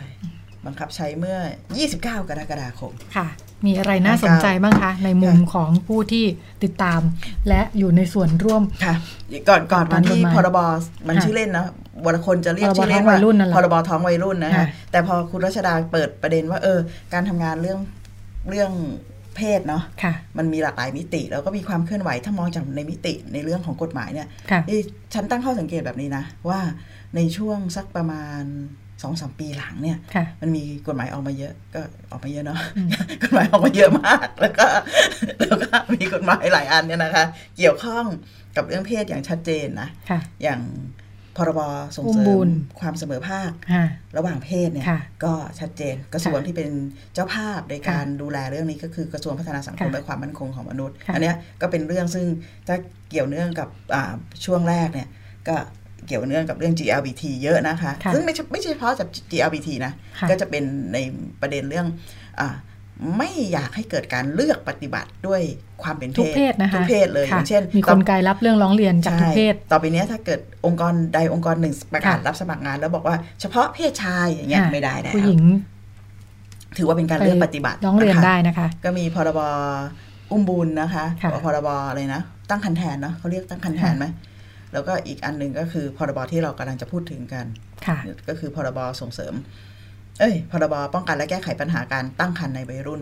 [0.70, 1.38] บังคับใช้เมื่อ
[1.78, 3.28] 29 กรกฎาคม ค่ะ
[3.66, 6.26] มีอะไรน่าสนใจบ้างคะ ในมุมของผู้ที่
[6.64, 7.02] ติดตาม
[7.48, 8.96] และอยู่ในส่วนร่วม ค่ะ
[9.50, 10.60] ก่อนก่อนวันที่กฎหมายพรบ
[11.08, 11.66] มันค่ะชื่อเล่นนะ
[12.06, 16.80] วรคนจะเรียกพรบชื่อเล่นท้องวัว่ายรุ่นนั่นแหละพรบท้องวัยรุ่นนะคะค่ะแต่พอคุณรัชดาเปิดประเด็นว่า เออ
[17.14, 17.80] การทำงานเรื่อง
[18.50, 18.72] เรื่อง
[19.36, 24.82] เพศเนาะค่ะมันมีหลากหลายมิติ แล้วก็มีความเคลื่อนไหวถ้ามองจากในมิติในเรื่องของกฎหมายเนี่ยค่ะเอ้ย
[25.14, 26.60] ฉันตั้งข้อสังเกตแบบนี้นะ ว่า
[27.16, 28.44] ในช่วงสักประมาณ
[29.02, 31.82] สองสามปีหลังเนี่ยค่ะมันมีกฎหมายออกมาเยอะ ก็
[32.12, 32.90] ออกมาเยอะเนาะอืม
[33.24, 34.68] กฎหมายออกมาเยอะมาก แล้วก็
[35.40, 37.26] แล้วก็มีกฎหมายหลายอันเนี่ยนะคะ
[37.58, 38.06] เกี่ยวข้อง
[38.56, 40.62] กับเรื่องเพศอย่างชัดเจนนะค่ะอย่าง
[41.38, 41.62] พรบ
[41.96, 43.86] ส่งอุ้เสมริบุมญความเสมอภาคค่ะ
[44.18, 46.70] ระหว่างเพศเนี่ยค่ะก็ชัดเจนกระทรวงค่ะที่เป็น
[47.14, 52.26] เจ้าภาพในการดูแลเรื่องนี้ก็คือกระทรวงพัฒนาสังคมค่ะและความมั่นคงของมนุษย์ค่ะอันเนี้ยก็เป็นเรื่องซึ่ง
[52.68, 52.76] ถ้า
[53.10, 54.14] เกี่ยวเนื่องกับอ่า
[54.46, 55.08] ช่วงแรกเนี่ย
[55.48, 55.56] ก็
[56.10, 60.98] เกี่ยวเนื่องกับเรื่อง GLBT เยอะนะคะค่ะซึ่งไม่ใช่ไม่ใช่เฉพาะจาก GLBT นะค่ะก็จะเป็นใน
[61.42, 61.88] ประเด็นเรื่อง
[62.42, 62.50] อา
[63.18, 65.42] ไม่อยากให้เกิดการเลือกปฏิบัติด้วย
[65.84, 75.42] ความเป็นทุกเพศนะคะทุกเพศเลยอค่ะย่างเช่น มีคนไกลรับเรื่องร้องเรียนจากทุกเพศใช่ต่อไปเนี้ยถ้าเกิดองค์กรใดองค์กรหนึ่งประกาศค่ะรับสมัครงาน แล้วบอกว่าเฉพาะเพศชายอย่างเงี้ยค่ะไม่ได้แล้วผู้หญิง
[76.78, 79.40] ถือว่าเป็นการเลือกปฏิบัติร้องเรียนนะคะได้นะคะ ก็มีพรบ
[80.32, 84.06] อุ้มบุญนะคะค่ะพรบอะไรนะตั้งคันแทนเนาะเขาเรียกตั้งคันแทนไหม
[84.74, 87.46] แล้วก็อีกอันหนึ่งก็คือพรบที่เรากำลังจะพูดถึงกัน
[87.88, 87.98] ค่ะ
[88.30, 89.34] ก็คือพรบส่งเสริม
[90.20, 93.02] เอ้ย พรบป้องกันและแก้ไขปัญหาการตั้งครรภ์ในวัยรุ่น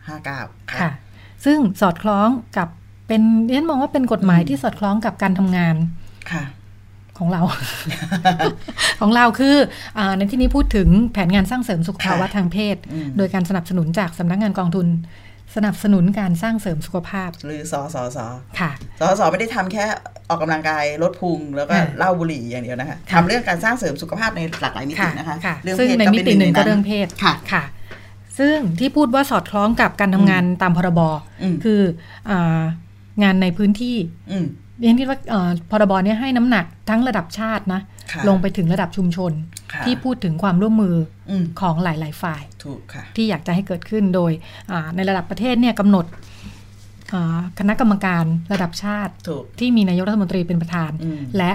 [0.00, 0.90] 2559 ค่ะ
[1.44, 2.68] ซึ่งสอดคล้องกับ
[3.08, 5.76] เป็นเรียนมองว่าเป็นกฎหมายอืมที่สอดคล้องกับการทำงาน
[6.32, 6.44] ค่ะ
[7.18, 7.42] ของเรา
[9.00, 9.56] ของเราคือ
[9.98, 14.86] อาในที่นี้พูดถึงแผนงานสร้างเสริมสุขภาวะค่ะทางเพศอืมโดยการสนับสนุนจากสำนักงานกองทุน
[15.56, 18.18] สนับสนุนการสร้างเสริมสุขภาพ หรือสสส
[18.60, 19.84] ค่ะสสไม่ได้ทำแค่
[20.28, 27.62] ออกกำลังกายลดพุงแล้วก็ค่ะเหล้าบุหรี่อย่างเดียวนะคะค่ะทำเรื่องการสร้างเสริมสุขภาพในหลากหลายมิติค่ะนะคะค่ะเรื่องซึ่งเพศในก็มิเป็นติหนึ่งก็ใเรื่องเพศค่ะค่ะ
[28.38, 31.00] ซึ่งที่พูดว่าสอดคล้องกับการทำงานตามพรบ
[31.42, 31.80] อืมคือ
[32.30, 32.60] อา
[33.22, 33.96] งานในพื้นที่
[34.30, 34.46] อืม
[34.80, 37.97] เรียนคิดว่าเอ่อพรบเนี่ยให้น้ำหนักทั้งระดับชาตินะค่ะ
[38.28, 39.32] ลงไปถึงระดับชุมชน
[39.72, 40.96] ค่ะที่พูดถึงความร่วมมือ
[41.30, 44.32] อืมของหลาย ๆ ฝ่ายถูกค่ะที่อยากจะให้เกิดขึ้นโดย
[44.70, 46.06] อ่าในระดับประเทศเนี่ยกำหนด
[47.12, 51.52] อ่าคณะกรรมการระดับชาติถูกที่มีนายกรัฐมนตรีเป็นประธานอืมและ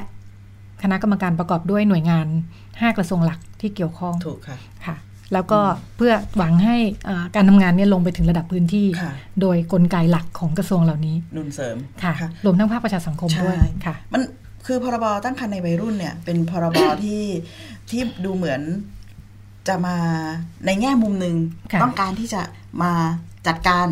[0.84, 2.28] คณะกรรมการประกอบด้วยหน่วยงาน
[2.62, 4.96] 5 กระทรวงหลักที่เกี่ยวข้องถูกค่ะค่ะ
[5.34, 5.60] แล้วก็
[5.98, 6.76] เพื่อหวังให้
[7.10, 14.22] อ่าการทำงานเนี่ยลงไปถึงระดับพื้นที่ค่ะโดยกลไกหลักของกระทรวงเหล่านี้ นุนเสริมค่ะค่ะรวมทั้งภาคประชาสังคมใช่ด้วยค่ะ มัน
[14.66, 17.24] คือพรบตั้งครรภ์ในวัยรุ่นเนี่ย เป็นพรบที่
[17.90, 18.62] ที่ดูเหมือน
[19.68, 19.98] จะมา
[20.66, 21.36] ในแง่มุมหนึ่ง
[21.72, 22.42] ค่ะต้องการที่จะ
[22.84, 22.94] มา
[23.48, 23.88] จัดการ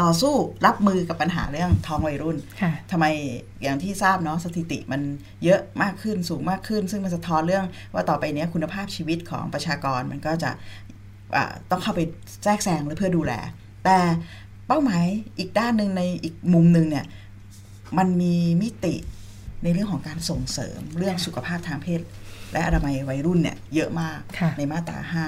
[0.00, 0.34] ต่อสู้
[0.66, 3.04] รับมือกับปัญหาเรื่องท้องวัยรุ่นค่ะทำไม
[3.62, 5.00] อย่างที่ทราบเนาะสถิติมัน
[5.44, 10.50] เยอะมากขึ้นสูงมากขึ้น ซึ่งมันสะท้อนเรื่องว่าต่อไปเนี้ยคุณภาพชีวิตของประชากรมันก็จะ
[11.36, 12.00] อ่าต้องเข้าไป
[12.42, 13.32] แทรกแซงหรือเพื่อดูแล
[13.84, 13.98] แต่
[14.66, 15.04] เป้าหมาย
[15.38, 17.06] อีกด้านหนึ่งในอีกมุมหนึ่งเนี่ย
[17.98, 18.94] มันมีมิติ
[19.62, 22.00] ในเรื่องของการส่งเสริมเรื่องสุขภาพทางเพศ
[22.52, 25.26] และอนามัยวัยรุ่นเนี่ยเยอะมากค่ะในมาตราห้า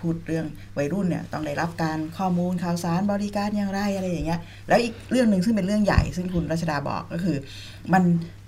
[0.00, 0.46] พูดเรื่อง
[0.78, 7.36] วัยรุ่นเนี่ยต้องได้รับการข้อมูลข่าวสารบริการอย่างไรอะไรอย่างเงี้ยแล้วอีกเรื่องหนึ่งซึ่งเป็นเรื่องใหญ่ซึ่งคุณรัชดาบอกก็คือ
[7.92, 8.02] มัน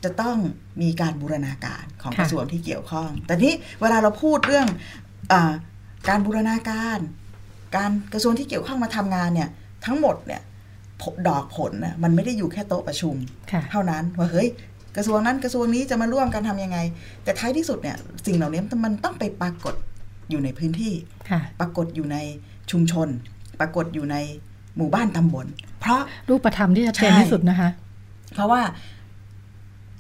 [0.05, 0.37] จะต้อง
[0.83, 4.69] มีการบูรณาการของค่ะกระทรวงที่เกี่ยวข้อง แต่นี้เวลาเราพูดเรื่อง
[5.33, 5.53] อา
[6.09, 6.99] การบูรณาการ
[7.77, 9.49] การกระทรวงที่เกี่ยวข้องมาทำงานเนี่ย
[9.87, 10.43] ทั้งหมดเนี่ย
[11.03, 13.15] ผลดอกผลน่ะมันไม่ได้อยู่แค่โต๊ะประชุม
[13.53, 14.49] ค่ะเท่านั้นว่าเฮ้ย
[14.99, 16.79] กระทรวงนั้นกระทรวงนี้จะมาร่วมกันทำยังไง
[17.25, 17.97] แต่ท้ายที่สุดเนี่ย
[18.27, 19.75] สิ่งเหล่านี้มันต้องไปปรากฏ
[20.31, 20.95] อยู่ในพื้นที่
[21.31, 22.17] ค่ะปรากฏอยู่ใน
[22.71, 23.09] ชุมชน
[23.61, 24.17] ปรากฏอยู่ใน
[24.77, 25.47] หมู่บ้านตำบล
[25.81, 27.71] เพราะรูปธรรมที่ชัดเจนใช่ที่สุดนะคะ
[28.35, 28.63] เพราะว่า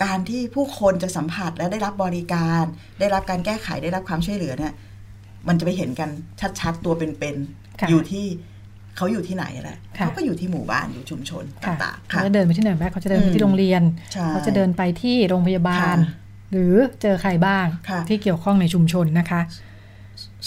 [0.04, 2.64] การที่ผู้คนจะสัมผัสและได้รับบริการ
[3.00, 4.72] ได้รับการแก้ไขได้รับความช่วยเหลือเนี่ย
[5.48, 6.10] มันจะไปเห็นกัน
[6.60, 7.36] ชัดๆตัวเป็น
[7.80, 8.26] ค่ะๆอยู่ที่
[8.98, 13.82] เขาอยู่ที่ไหนแหละค่ะเขาก็อยู่ที่หมู่บ้านอยู่ชุมชนค่ะต่างๆเขาค่ะจะเดินไปที่ไหนบ้างเขาจะเดินไปอืมที่โรงเรียน
[14.12, 15.96] ใช่เขาจะเดินไปที่โรงพยาบาลค่ะ
[16.52, 19.40] หรือเจอใครบ้างค่ะที่เกี่ยวข้องในชุมชนนะคะ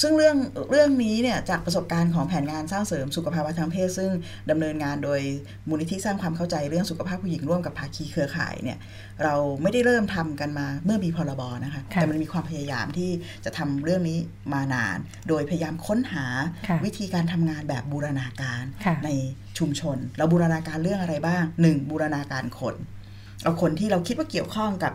[0.01, 0.37] ซึ่งเรื่อง
[0.71, 4.11] เรื่องนี้เนี่ยจากประสบการณ์ของแผนงานสร้างเสริมสุขภาวะทางเพศ ซึ่ง
[4.49, 5.21] ดำเนินงานโดย
[5.69, 8.77] มูลนิธิสร้างความเข้าใจเรื่องสุขภาพผู้หญิงร่วมกับภาคีเครือข่ายเนี่ย
[9.23, 13.11] เราไม่ได้เริ่มทำกันมาเมื่อมีพรบนะคะค่ะแต่มันมีความพยายามที่
[13.45, 14.17] จะทำเรื่องนี้
[14.53, 14.97] มานาน
[15.29, 16.25] โดยพยายามค้นหา
[16.67, 19.09] ค่ะวิธีการทำงานแบบบูรณาการค่ะใน
[19.59, 22.75] ชุมชน เราบูรณาการเรื่องอะไรบ้างหนึ่งบูรณาการคน
[23.43, 24.91] เอาคนที่เราคิดว่าเกี่ยวข้องกับ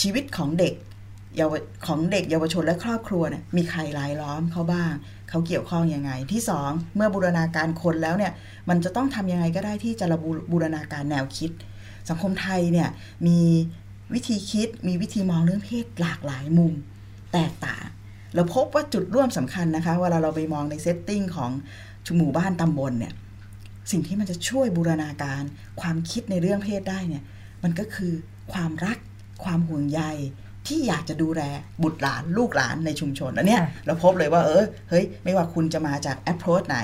[0.00, 0.74] ชีวิตของเด็ก
[1.36, 1.54] เยาว
[1.86, 4.92] ของเด็กเยาวชนและครอบครัวเนี่ยมีใครรายล้อมเขาบ้าง
[5.28, 8.32] เขาเกี่ยวข้องยังไง ที่สองเมื่อบูรณาการคนแล้วเนี่ย
[8.68, 11.50] มันจะต้องทำยังไงก็ได้ที่จะระบูบูรณาการแนวคิด
[12.08, 12.88] สังคมไทยเนี่ย
[13.26, 13.40] มี
[14.14, 16.72] วิธีคิดมีวิธีมองเรื่องเพศหลากหลายมุม
[17.32, 17.84] แตกต่าง
[18.34, 21.50] เราพบว่าจุดร่วมสำคัญนะคะเวลาเราไปมองในเซตติ้งของ
[22.06, 23.12] ชุมหมู่บ้านตำบลเนี่ย
[23.90, 25.42] สิ่งที่มันจะช่วยบูรณาการ
[25.80, 27.22] ความคิดในเรื่องเพศได้เนี่ย
[27.62, 28.12] มันก็คือ
[28.52, 28.98] ความรัก
[29.44, 30.00] ความห่วงใย
[30.66, 31.42] ที่อยากจะดูแล
[31.82, 36.78] บุตรหลานลูกหลานในชุมชนอันเนี้ยค่ะเราพบเลยว่าเออเฮ้ยไม่ว่าคุณจะมาจาก approach ไหน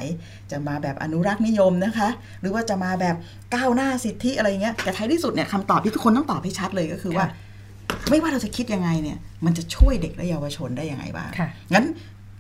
[0.51, 2.09] จะมาแบบอนุรักษ์นิยมนะคะ
[2.41, 3.17] หรือว่าจะมาแบบ
[3.55, 11.87] ก้าวหน้าสิทธิอะไรเงี้ยแต่ท้ายที่สุดเนี่ยคำตอบที่ทุกคนต้องตอบให้ชัดเลยก็คือว่าค่ะไม่ว่าเราจะคิดยังไงเนี่ย มันจะช่วยเด็กและเยาวชนได้ยังไงบ้างค่ะงั้น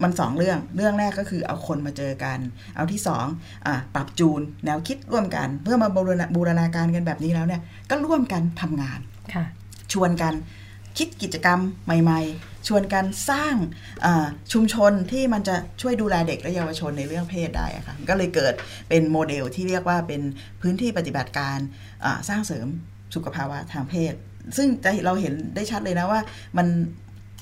[0.02, 2.38] มันสองเรื่อง เรื่องแรกก็คือเอาคนมาเจอกัน
[2.76, 3.26] เอาที่สอง
[3.66, 7.60] อ่าปรับจูนแนวคิดร่วมกัน เพื่อมาบูรณาบูรณาการกันแบบนี้แล้วเนี่ย
[7.90, 9.00] ก็ร่วมกันทำงาน
[9.34, 9.44] ค่ะ
[9.92, 10.34] ชวนกัน
[10.98, 13.54] คิดกิจกรรมใหม่ ๆ ชวนกันสร้าง
[14.52, 18.54] ชุมชนที่มันจะช่วยดูแลเด็กและเยาวชนในเรื่องเพศได้ค่ะก็เลยเกิด
[18.88, 20.22] เป็นโมเดลที่เรียกว่าเป็น
[20.60, 21.58] พื้นที่ปฏิบัติการ
[22.28, 22.66] สร้างเสริม
[23.14, 24.14] สุขภาวะทางเพศ
[24.56, 26.20] ซึ่งจะเราเห็นได้ชัดเลยนะว่า
[26.56, 26.66] มัน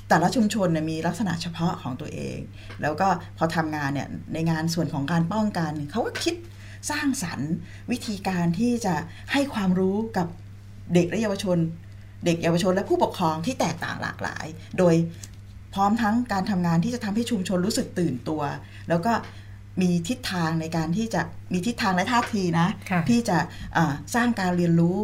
[0.09, 2.38] แต่ละชุมชนมีลักษณะเฉพาะของตัวเอง
[2.82, 6.34] แล้วก็พอทำงานเนี่ยในงานส่วนของการป้องกันเขาก็คิด
[6.90, 7.53] สร้างสรรค์
[7.90, 8.94] วิธีการที่จะ
[9.32, 10.26] ให้ความรู้กับ
[10.94, 11.59] เด็กและเยาวชน
[12.24, 14.46] เด็กเยาวชนและผู้ปกครองที่แตกต่างหลากหลาย
[14.78, 14.94] โดย
[15.74, 18.42] พร้อมทั้งการทำงานที่จะทำให้ชุมชนรู้สึกตื่นตัว
[18.88, 19.12] แล้วก็
[19.82, 23.38] มีทิศทางในการที่จะมีทิศทางและท่าทีนะค่ะที่จะ
[23.76, 24.96] อ่าสร้างการเรียนรู้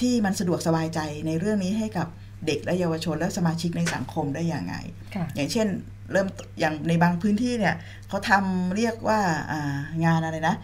[0.00, 2.06] ที่มันสะดวกสบายใจในเรื่องนี้ให้กับ
[2.46, 4.74] เด็กและเยาวชนและสมาชิกในสังคมได้อย่างไง
[5.14, 5.66] ค่ะอย่างเช่น
[6.12, 6.26] เริ่ม
[6.60, 7.74] อย่างในบางพื้นที่เนี่ย
[8.08, 9.18] เขาทำเรียกว่า
[9.52, 10.56] อ่างานอะไรนะ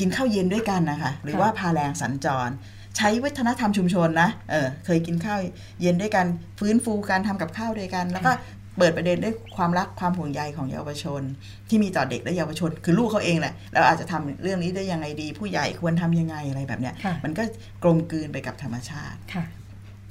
[0.00, 2.50] กินข้าวเย็นด้วยกันนะคะหรือว่าพาแรงสัญจร
[2.96, 5.38] ใช้วัฒนธรรมชุมชนนะเออเคยกินข้าว
[5.80, 6.26] เย็นด้วยกัน
[6.58, 8.32] ฟื้นฟูการทำกับข้าวด้วยกัน แล้วก็
[8.78, 11.22] เปิดประเด็นด้วยความรักความห่วงใยของเยาวชน
[11.68, 17.42] ที่มีต่อเด็กและเยาวชน คือลูกเขาเองแหละแล้วอาจจะทำเรื่องนี้ได้ยังไงดี ผู้ใหญ่ควรทำยังไงอะไรแบบเนี้ยค่ะมันก็
[17.82, 19.44] กลมกลืนไปกับธรรมชาติค่ะ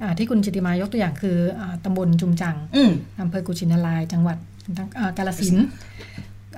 [0.02, 4.38] อ่าที่คุณจิติมายกตัวอย่างคืออาตำบลจุมจังอืมอำเภอกุชินารายจังหวัด
[5.00, 5.66] อ่ากาลสินธุ์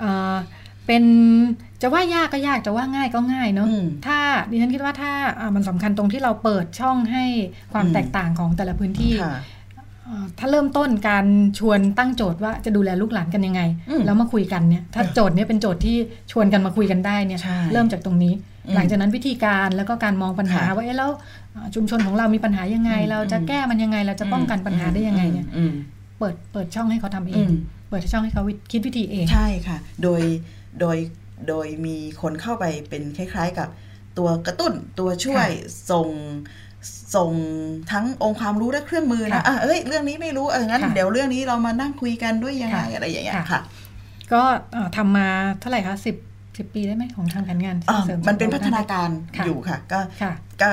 [0.04, 0.38] อ่า
[0.86, 1.04] เป็น
[1.82, 4.18] จะว่ายากก็ยากจะว่าง่ายก็ง่ายเนอะอืมถ้า
[4.52, 7.26] ดิฉันคิดว่าถ้าอ่ามันสำคัญตรงที่เราเปิดช่องให้
[7.74, 9.36] ความอืมแตกต่างของแต่ละพื้นที่ค่ะ
[10.08, 11.26] อ่าถ้าเริ่มต้นการ
[11.60, 15.96] ชวนตั้งโจทย์ว่าจะดูแลลูกหลานกันยังไงอืมแล้วมาคุยกันเนี่ยถ้าโจทย์เนี้ยเป็นโจทย์ที่
[16.32, 18.34] ชวนกันมาคุยกันได้เนี่ยใช่เริ่มจากตรงนี้
[18.68, 21.10] อืมหลังจากนั้นวิธีการแล้วก็การมองปัญหาค่ะว่าเอ๊ะแล้ว
[21.56, 25.74] อ่าชุมชนของเรามีปัญหายังไงอืมเราจะแก้มันยังไงเราจะป้องกันปัญหาได้ยังไงเนี่ยอืม
[26.20, 27.52] เปิดเปิดช่องให้เขาทำเออืงม
[27.90, 30.22] เปิดช่องให้เขาคิดวิธีเองใช่ค่ะ โดย
[30.82, 30.98] โดย
[31.48, 33.70] โดยมีคนเข้าไปเป็นคล้ายๆกับ
[34.18, 35.48] ตัวกระตุ้นตัวช่วย
[35.92, 36.10] ส่ง
[37.16, 37.32] ส่ง
[37.92, 43.62] ทั้งองค์ความรู้และเครื่องมือนะค่ะอะเอ้ย เรื่องนี้ไม่รู้ เออ งั้นค่ะเดี๋ยวเรื่องนี้เรามานั่งคุยกันด้วยยังไงค่ะอะไรอย่างเงี้ยค่ะค่ะ
[44.34, 44.42] ก็
[44.74, 45.28] เอ่อทำมา
[45.60, 46.16] เท่าไหร่คะสิบ
[46.58, 50.70] สิบปีได้ไหมของทางแผนงานอ่าสริมันเป็นสุขพัภฒพนาการค่ะอยู่ค่ะ ก็ค่ะก็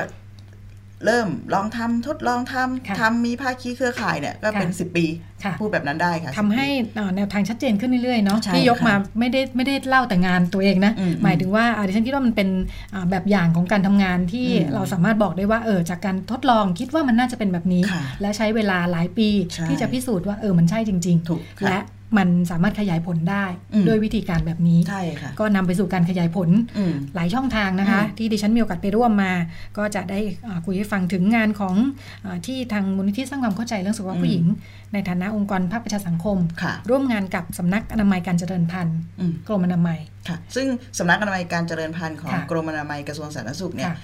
[1.04, 5.06] เริ่มลองทำทดลองทำค่ะทำมีภาคีเครือข่ายเนี่ยก็เป็นค่ะสิบปี
[5.44, 12.48] ค่ะพูดแบบนั้นได้ค่ะทำให้10ปีเอ่อแนวทางชัดเจนขึ้นเรื่อยๆเนาะใช่ที่ยกค่ะมาไม่ได้ไม่ได้เล่าแต่งานตัวเองนะอืมหมายถึงว่าอ่าดิฉันคิดว่ามันเป็น
[12.94, 21.78] อ่าแบบอย่างของการทำงานที่อืมเราสามารถบอกได้ว่าเออจากการทดลองคิดว่ามันน่าจะเป็นแบบนี้ค่ะและใช้เวลาหลายปีใช่ที่จะพิสูจน์ว่าเออมันใช่จริงถูกค่ะและ
[22.18, 23.44] มันสามารถขยายผลได้
[23.74, 26.48] อืมด้วยวิธีการแบบนี้ใช่ค่ะก็นำไปสู่การขยายผล
[26.78, 29.32] อืมหลายช่องทางนะคะอืมที่ดิฉันมีโอกาสไปร่วมมา
[29.78, 31.74] ก็จะได้อ่าคุยให้ฟังถึงงานของ
[32.24, 34.44] อาที่ทางมูลนิธิสร้างความเข้าใจเรื่องสุขภาพผู้หญิง
[34.92, 39.98] ในฐานะองค์กรภาคประชาสังคมค่ะร่วมงานกับสำนักอนามัยการเจริญพันธุ์อืมกรมอนามัย
[40.28, 40.66] ค่ะ ซึ่ง
[40.98, 43.96] สำนักอนามัยการเจริญพันธุ์ของค่ะกรมอนามัยกระทรวงสาธารณสุขเนี่ยค่ะ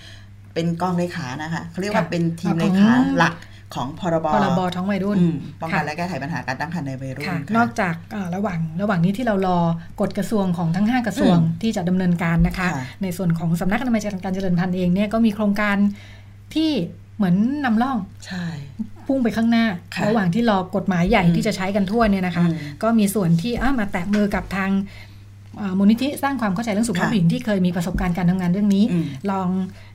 [0.55, 3.35] เป็นกองเลขานะคะเขาเรียกว่าค่ะเป็นทีมของเลขาหลัก
[3.75, 9.59] ของพรบพรบท้องวัยรุ่นอืมป้องกันค่ะและแก้ไขปัญหาการตั้งครรภ์ในวัยรุ่นค่ะค่ะนอกจากอ่าระหว่างระหว่างนี้ที่เรารอ
[10.01, 15.77] กฎกระทรวงของทั้ง 5 กระทรวงอืมที่จะดำเนินการนะคะค่ะในส่วนของสำนักอนามัยการเจริญพันธุ์เองเนี่ยก็มีโครงการ
[16.55, 16.71] ที่
[17.17, 18.47] เหมือนนำร่องใช่
[19.07, 19.65] พุ่งไปข้างหน้า
[19.95, 24.71] ค่ะระหว่างที่รอกฎหมายใหญ่อืมที่จะใช้กันทั่วเนี่ยนะคะอืมก็มีส่วนที่อะมาแตะมือกับทาง
[25.61, 29.90] อ่ามูลนิธิสร้างความเข้าใจเรื่องสุขภาพค่ะผู้หญิงที่เคยมีประสบการณ์การทำงานเรื่องนี้อืมลองอา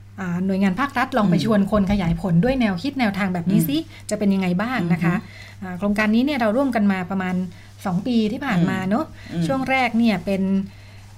[0.45, 3.78] หน่วยงานภาครัฐลองไปอืมชวนคนขยายผลด้วยแนวคิดแนวทางแบบนี้อืมสิ
[4.09, 5.16] จะเป็นยังไงบ้างนะคะ
[5.61, 7.36] อ่าโครงการนี้เนี่ยเราร่วมกันมาประมาณ
[7.76, 10.43] 2 ปีที่ผ่านมาเนอะอืมช่วงแรกเนี่ยเป็น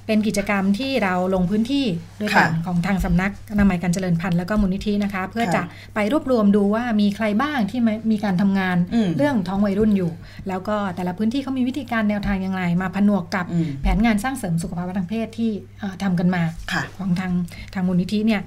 [0.09, 1.85] เป็นกิจกรรมที่เราลงพื้นที่
[2.21, 5.61] ด้วยกันค่ะของทางสำนักอนามัยการเจริญพันธุ์แล้วก็มูลนิธินะคะ เพื่อค่ะจะ
[5.95, 10.11] ไปรวบรวมดูว่ามีใครบ้างที่มามีการทำงานอืมเรื่องท้องวัยรุ่นอยู่
[10.47, 17.31] แล้วก็แต่ละพื้นที่เขามีวิธีการแนวทางอย่างไร มาผนวกกับอืมแผนงานสร้างเสริมสุขภาพทางเพศที่เอ่อทำกันมาค่ะของทาง
[17.73, 18.41] ทางมูลนิธิเนี่ย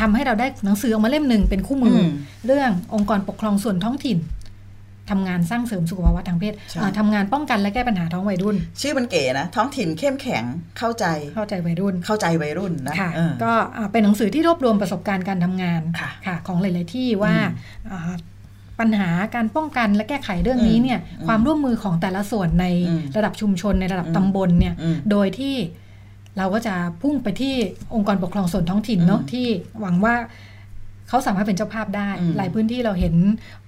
[0.00, 2.10] ทำให้เราได้หนังสือออกมาเล่มหนึ่งเป็นคู่มืออม
[2.46, 4.18] เรื่ององค์กรปกครองส่วนท้องถิ่น
[5.10, 10.44] ทำงานสร้างเสริมสุขภาวะทางเพศใช่อ่าทำงานป้องกันและแก้ปัญหาท้องวัยรุ่น ชื่อมันเก๋นะ ท้องถิ่นเข้มแข็ง
[10.78, 15.82] เข้าใจเข้าใจวัยรุ่น เข้าใจวัยรุ่นนะค่ะเออก็อ่าเป็นหนังสือที่รวบรวมประสบการณ์การทำงาน
[16.26, 18.12] ค่ะของหลาย ๆ ที่ว่าอืมอ่า
[18.80, 25.54] ปัญหาการป้องกันและแก้ไขเรื่องนี้เนี่ยอืมความร่วมมือของแต่ละส่วนในอืมระดับชุมชนในระดับอืมตำบลเนี่ยอืมโดยที่
[26.38, 27.54] เราก็จะพุ่งไปที่
[27.94, 29.46] องค์กรปกครองส่วนท้องถิ่นเนาะอืมที่
[29.80, 30.14] หวังว่า
[31.08, 33.14] เขาสามารถเป็นเจ้าภาพได้อืมหลายพื้นที่เราเห็น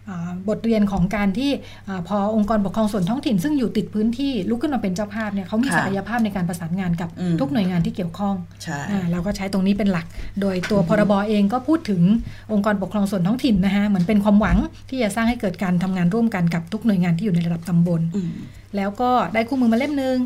[0.09, 1.51] อ่าบทเรียนของการที่
[1.89, 10.07] อาพอองค์กรปกครองส่วนท้องถิ่น ซึ่งอยู่ติดพื้นที่ลุกขึ้นมาเป็นเจ้าภาพเนี่ยเขามีค่ะศักยภาพในการประสานงานกับอืมทุกหน่วยงานที่เกี่ยวข้องใช่อ่าเราก็ใช้ตรงนี้เป็นหลัก
[10.41, 12.03] โดยตัวพรบเองก็พูดถึง
[12.53, 14.57] องค์กรปกครองส่วนท้องถิ่นนะคะเหมือนเป็นความหวัง
[14.91, 18.31] ที่จะสร้างให้เกิดการทำงานร่วมกันกับทุกหน่วยงานที่อยู่ในระดับตำบลอืม
[18.77, 20.17] แล้วก็ได้คู่มือมาเล่มนึง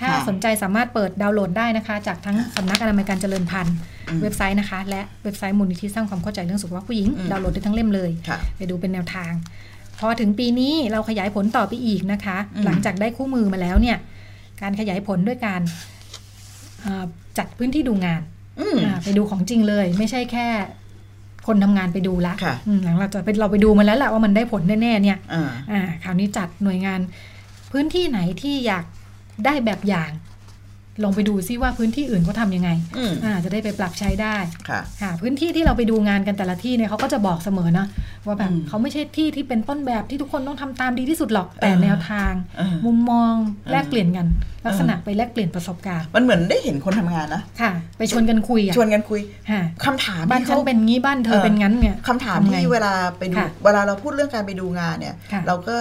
[0.00, 3.74] ถ้าค่ะสนใจสามารถเปิดดาวน์โหลดได้นะคะ จากทั้งสำนักอนามัยการเจริญพันธุ์
[4.08, 9.32] อืมเว็บไซต์นะคะ และเว็บไซต์มูลนิธิสร้างความเข้าใจเรื่องสุขภาพผู้หญิงอืมดาวน์โหลดได้ทั้งเล่มเลยค่ะไปดูเป็นแนวทาง
[10.00, 13.96] พอถึงปีนี้เราขยายผลต่อไปอีกนะคะอืมหลังจากได้คู่มือมาแล้วเนี่ย
[14.62, 15.60] การขยายผลด้วยการ
[16.84, 17.04] อ่า
[17.38, 18.22] จัดพื้นที่ดูงาน
[18.60, 20.46] อืมอ่าไปดูของจริงเลย ไม่ใช่แค่
[21.46, 27.00] คนทำงานไปดูละค่ะอืมหลังเราจะไปเราไปดูมาแล้วแหละว่ามันได้ผลแน่ๆเนี่ยอ่าอ่าคราวนี้จัดหน่วยงาน
[27.72, 28.84] พื้นที่ไหนที่อยาก
[29.44, 30.12] ได้แบบอย่าง
[31.02, 34.36] ลองไปดูซิว่าพื้นที่อื่นเขาทำยังไงอืมอ่าจะได้ไปปรับใช้ได้
[34.68, 37.86] ค่ะค่ะ พื้นที่ที่เราไปดูงานกันแต่ละที่เนี่ยเขาก็จะบอกเสมอนะ
[38.26, 44.26] ว่าแบบอืมเขาไม่ใช่ที่ที่เป็นต้นแบบที่ทุกคนต้องทำตามดีที่สุดหรอกแต่เออแนวทางเออมุมมองเออแลกเปลี่ยนกัน
[44.66, 49.20] ลักษณะไปแลกเปลี่ยนประสบการณ์ มันเหมือนได้เห็นคนทำงานนะค่ะ ไปชวนกันคุยอะชวนกันคุย
[49.50, 55.76] ค่ะคำถามบ้านที่ฉันเขาเป็นงี้บ้านเธอเออเป็นงั้นเนี่ยคำถามทำไงที่เวลาไปดูค่ะเวลาเราพูดเรื่องการไปดูงานเนี่ยค่ะเราก็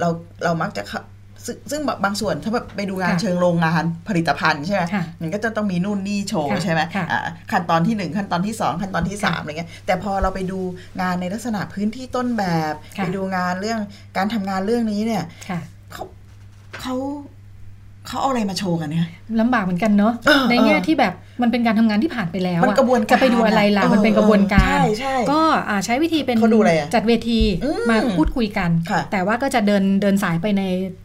[0.00, 0.08] เรา
[0.44, 1.00] เรามักจะเข้า
[1.46, 7.20] ซึ่งซึ่งบางส่วนถ้าแบบไปดูงานค่ะเชิงโรงงานผลิตภัณฑ์ใช่ไหมค่ะมันก็จะต้องมีนู่นนี่โชว์ค่ะใช่ไหมค่ะอ่า
[7.52, 10.58] ขั้นตอนที่หนึ่งขั้นตอนที่สองขั้นตอนที่สามค่ะอะไรเงี้ยแต่พอเราไปดู
[11.00, 13.80] งานในลักษณะพื้นที่ต้นแบบค่ะไปดูงานเรื่อง
[14.16, 15.60] การทำงานเรื่องนี้เนี่ยค่ะ
[15.92, 16.04] เขา
[16.80, 16.94] เขา
[18.06, 19.08] เขาเอาอะไรมาโชว์กันเนี่ย
[19.40, 30.62] ลำบากเหมือนกันเนาะเออในแง่เออที่แบบมันเป็นการทำงานที่ผ่านไปแล้วมันอะกระบวนการจะไปดูอะไรล่ะอะมันเป็นกระบวนการใช่ใช่ก็อ่าใช้วิธีเป็นเขาดูอะไรอะจัดเวทีอืมมาพูดคุยกันค่ะแต่ว่าก็จะเดินเดินสายไปใน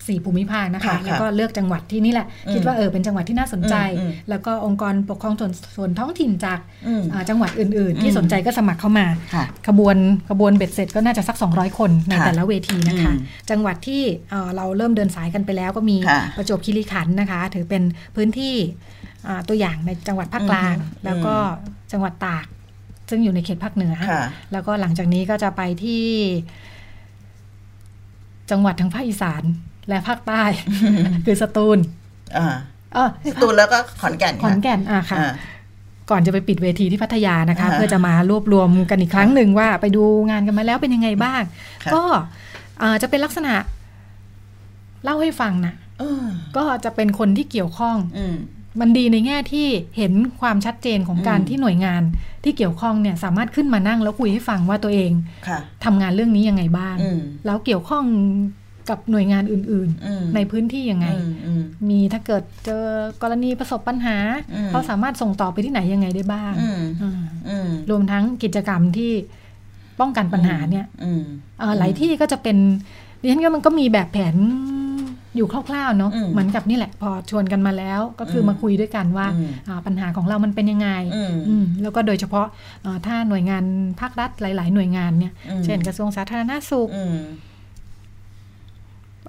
[0.07, 9.97] สี่ภูมิภาคนะคะค่ะแล้วก็เลือกจังหวัดที่นี่แหละอืมคิดว่าเออเป็นจังหวัดที่น่าสนใจอืมอืมแล้วก็องค์กรปกครองส่วนส่วนท้องถิ่นจากอืมอ่าจังหวัดอื่น ๆ ที่อืมสนใจก็สมัครเข้ามาค่ะขบวน
[10.29, 17.83] ขบวนเบ็ดเสร็จก็น่าจะสัก 200 คนในค่ะแต่ละเวทีนะคะอืมจังหวัดที่เอ่อเราเริ่มเดินสายกันไปแล้วก็มีค่ะประจวบคีรีขันธ์นะคะ ถือเป็น
[18.15, 18.96] พื้นที่อ่า
[19.47, 21.35] ตัวอย่างในจังหวัดภาคกลางอืมแล้วก็
[21.91, 22.45] จังหวัดตาก
[23.09, 26.05] ซึ่งอยู่ในเขตภาคเหนือค่ะแล้วก็หลังจากนี้ก็จะไปที่
[28.51, 29.43] จังหวัดทางภาคอีสาน
[29.89, 30.43] และภาคใต้
[31.25, 31.79] คือสตูล
[32.37, 32.47] อ่า
[32.93, 35.31] เออสตูลแล้วก็ขอนแก่นขอนแก่นอะค่ะอ่า
[36.09, 41.41] ก่อนจะไปปิดเวทีที่พัทยานะคะอ่าฮะเพื่อจะมารวบรวมกันอีกครั้งหนึ่งว่าไปดูงานกันมาแล้วเป็นยังไงบ้าง
[41.83, 42.03] ค่ะก็
[42.79, 43.53] เอ่อจะเป็นลักษณะ
[45.03, 46.23] เล่าให้ฟังนะเออ
[46.57, 48.25] ก็จะเป็นคนที่เกี่ยวข้องอื
[48.77, 49.67] มมันดีในแง่ที่
[49.97, 52.01] เห็นความชัดเจนของการอืมที่หน่วยงาน
[52.43, 55.11] ที่เกี่ยวข้องเนี่ยสามารถขึ้นมานั่งแล้วคุยให้ฟังว่าตัวเอง
[55.47, 58.05] ค่ะทำงานเรื่องนี้ยังไงบ้างอืมแล้วเกี่ยวข้อง
[58.89, 62.83] กับหน่วยงานอื่นอืมๆในพื้นที่ยังไงอืมอืมมีถ้าเกิดเจอ
[63.21, 64.17] กรณีประสบปัญหา
[64.53, 67.19] อืมเขาสามารถส่งต่อไปที่ไหนยังไงได้บ้างอืมอ่า
[67.49, 69.11] อืมรวมทั้งกิจกรรมที่
[69.99, 71.21] ป้องกันปัญหาเนี่ยอืม
[71.59, 72.57] เอ่อหลายที่ก็จะเป็น
[73.21, 74.35] ดิฉันก็มันก็มีแบบแผน
[75.37, 82.47] อยู่คร่าวๆเนาะอืมเหมือนกับนี่แหละ พอชวนกันมาแล้ว ก็คืออมมาคุยด้วยกันว่าอืมอ่าปัญหาของเรามันเป็นยังไงอืมอืมแล้วก็โดยเฉพาะ
[82.85, 83.63] อ่าถ้าหน่วยงาน
[83.99, 87.15] ภาครัฐหลาย ๆ หน่วยงานเนี่ยอืมเช่นกระทรวงสาธารณสุขอืม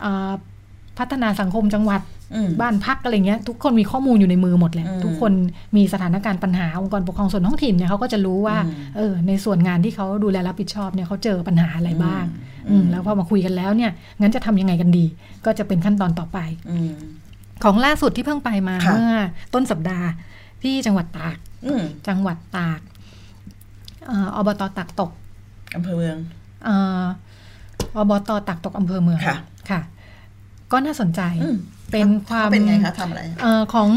[0.04, 0.32] อ่า
[0.98, 2.02] พัฒนาสังคมจังหวัด
[2.34, 5.32] อืมบ้านพักอะไรเงี้ยทุกคนมีข้อมูลอยู่ในมือหมดแหละอืมทุกคน
[5.76, 12.57] มีสถานการณ์ปัญหาองค์กรปกครองส่วนท้องถิ่นเนี่ยเขาก็จะรู้ว่าอืมเออในส่วนงานที่เขาดูแลรับผิดชอบเนี่ยเขาเจอปัญหาอะไรบ้างอืมอืม
[12.90, 13.90] แล้วพอมาคุยกันแล้วเนี่ย
[14.20, 15.04] งั้นจะทำยังไงกันดี
[15.44, 16.38] ก็จะเป็นขั้นตอนต่อไป
[16.70, 16.92] อืม
[17.64, 19.12] ของล่าสุดที่เพิ่งไปมาค่ะเมื่อ
[19.54, 20.08] ต้นสัปดาห์
[20.62, 22.80] ที่จังหวัดตากอืมจังหวัดตาก
[24.06, 25.10] เอ่ออบตตากตก
[25.76, 26.16] อำเภอเมือง
[26.64, 27.04] เอ่อ
[27.96, 29.38] อบตตากตกอำเภอเมืองค่ะ
[29.70, 29.80] ค่ะ
[30.72, 31.56] ก็น่าสนใจอืม
[31.92, 33.88] เป็นความเป็นไงคะทำอะไรเอ่อของ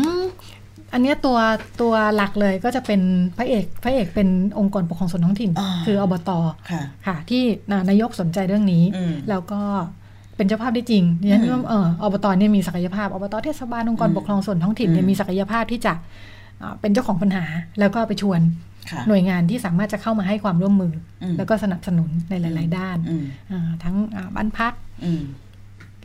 [0.94, 1.38] อันเนี้ยตัว
[1.82, 3.02] ตัวหลักเลยก็จะเป็น
[3.38, 4.28] พระเอกพระเอกเป็น
[4.60, 6.30] องค์กรปกครองส่วนท้องถิ่นอ่าคืออบต
[6.70, 9.62] ค่ะค่ะ ที่นานายกสนใจเรื่องนี้อืมแล้วก็
[10.36, 15.94] เป็นเจ้าภาพได้จริงดิฉันอืมว่าเอออบตเนี่ยมีศักยภาพอบตเทศบาลองค์กรอืมปกครองส่วนท้องถิ่นเนี่ยอืมมีศักยภาพที่จะ
[16.62, 17.46] อ่าเป็นเจ้าของปัญหา
[17.80, 18.39] แล้วก็ไปชวน
[18.92, 24.74] ค่ะหน่วยงานที่สามารถจะเข้ามาให้ความร่วมมืออมแล้วก็สนับสนุนในหลาย ๆ ด้านอืมอ่าทั้งอ่าบ้านพัก
[25.06, 25.24] อืม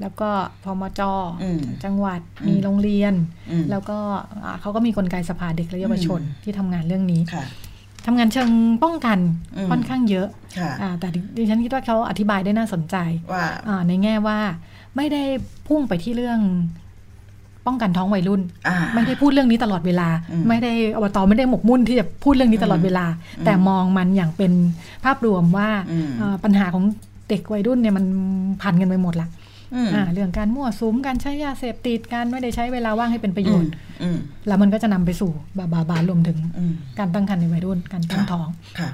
[0.00, 0.28] แล้วก็
[0.64, 1.00] พมจ
[1.42, 3.14] อืมจังหวัดอืมมีโรงเรียน
[3.50, 3.98] อืมแล้วก็
[4.44, 7.44] อ่าเขาก็มีกลไกสภาเด็กและเยาวชนอืมที่ทำงานเรื่องนี้ค่ะ
[8.06, 8.50] ทำงานเชิง
[8.84, 9.18] ป้องกัน
[9.56, 10.28] อืมค่อนข้างเยอะ
[10.58, 12.96] ค่ะอ่าแต่ดิฉันคิดว่าเขาอธิบายได้น่าสนใจ
[13.32, 14.38] ว่าอ่าในแง่ว่า
[14.96, 15.22] ไม่ได้
[15.68, 16.40] พุ่งไปที่เรื่อง
[17.66, 23.06] ป้องกันท้องวัยรุ่นอ่าไม่ได้พูดเรื่องนี้ตลอดเวลาอืมไม่ได้อบตไม่ได้หมกมุ่นที่จะพูดเรื่องนี้ตลอดเวลา
[23.38, 24.52] อืมแต่มองมันอย่างเป็น
[25.04, 26.84] ภาพรวมว่าอืมอ่าปัญหาของ
[27.28, 28.04] เด็กวัยรุ่นเนี่ยมัน
[28.62, 29.45] พันกันไปหมดละอืมอ่า
[30.12, 33.70] เรื่องการมั่วสุมการใช้ยาเสพติดการไม่ได้ใช้เวลาว่างให้เป็นประโยชน์
[34.02, 38.48] อืมแล้วมันก็จะนำไปสู่บาบาบารวมถึงอืมการตั้งครรภ์ในวัยรุ่นการตั้งค่ะท้อง
[38.80, 38.90] ค่ะ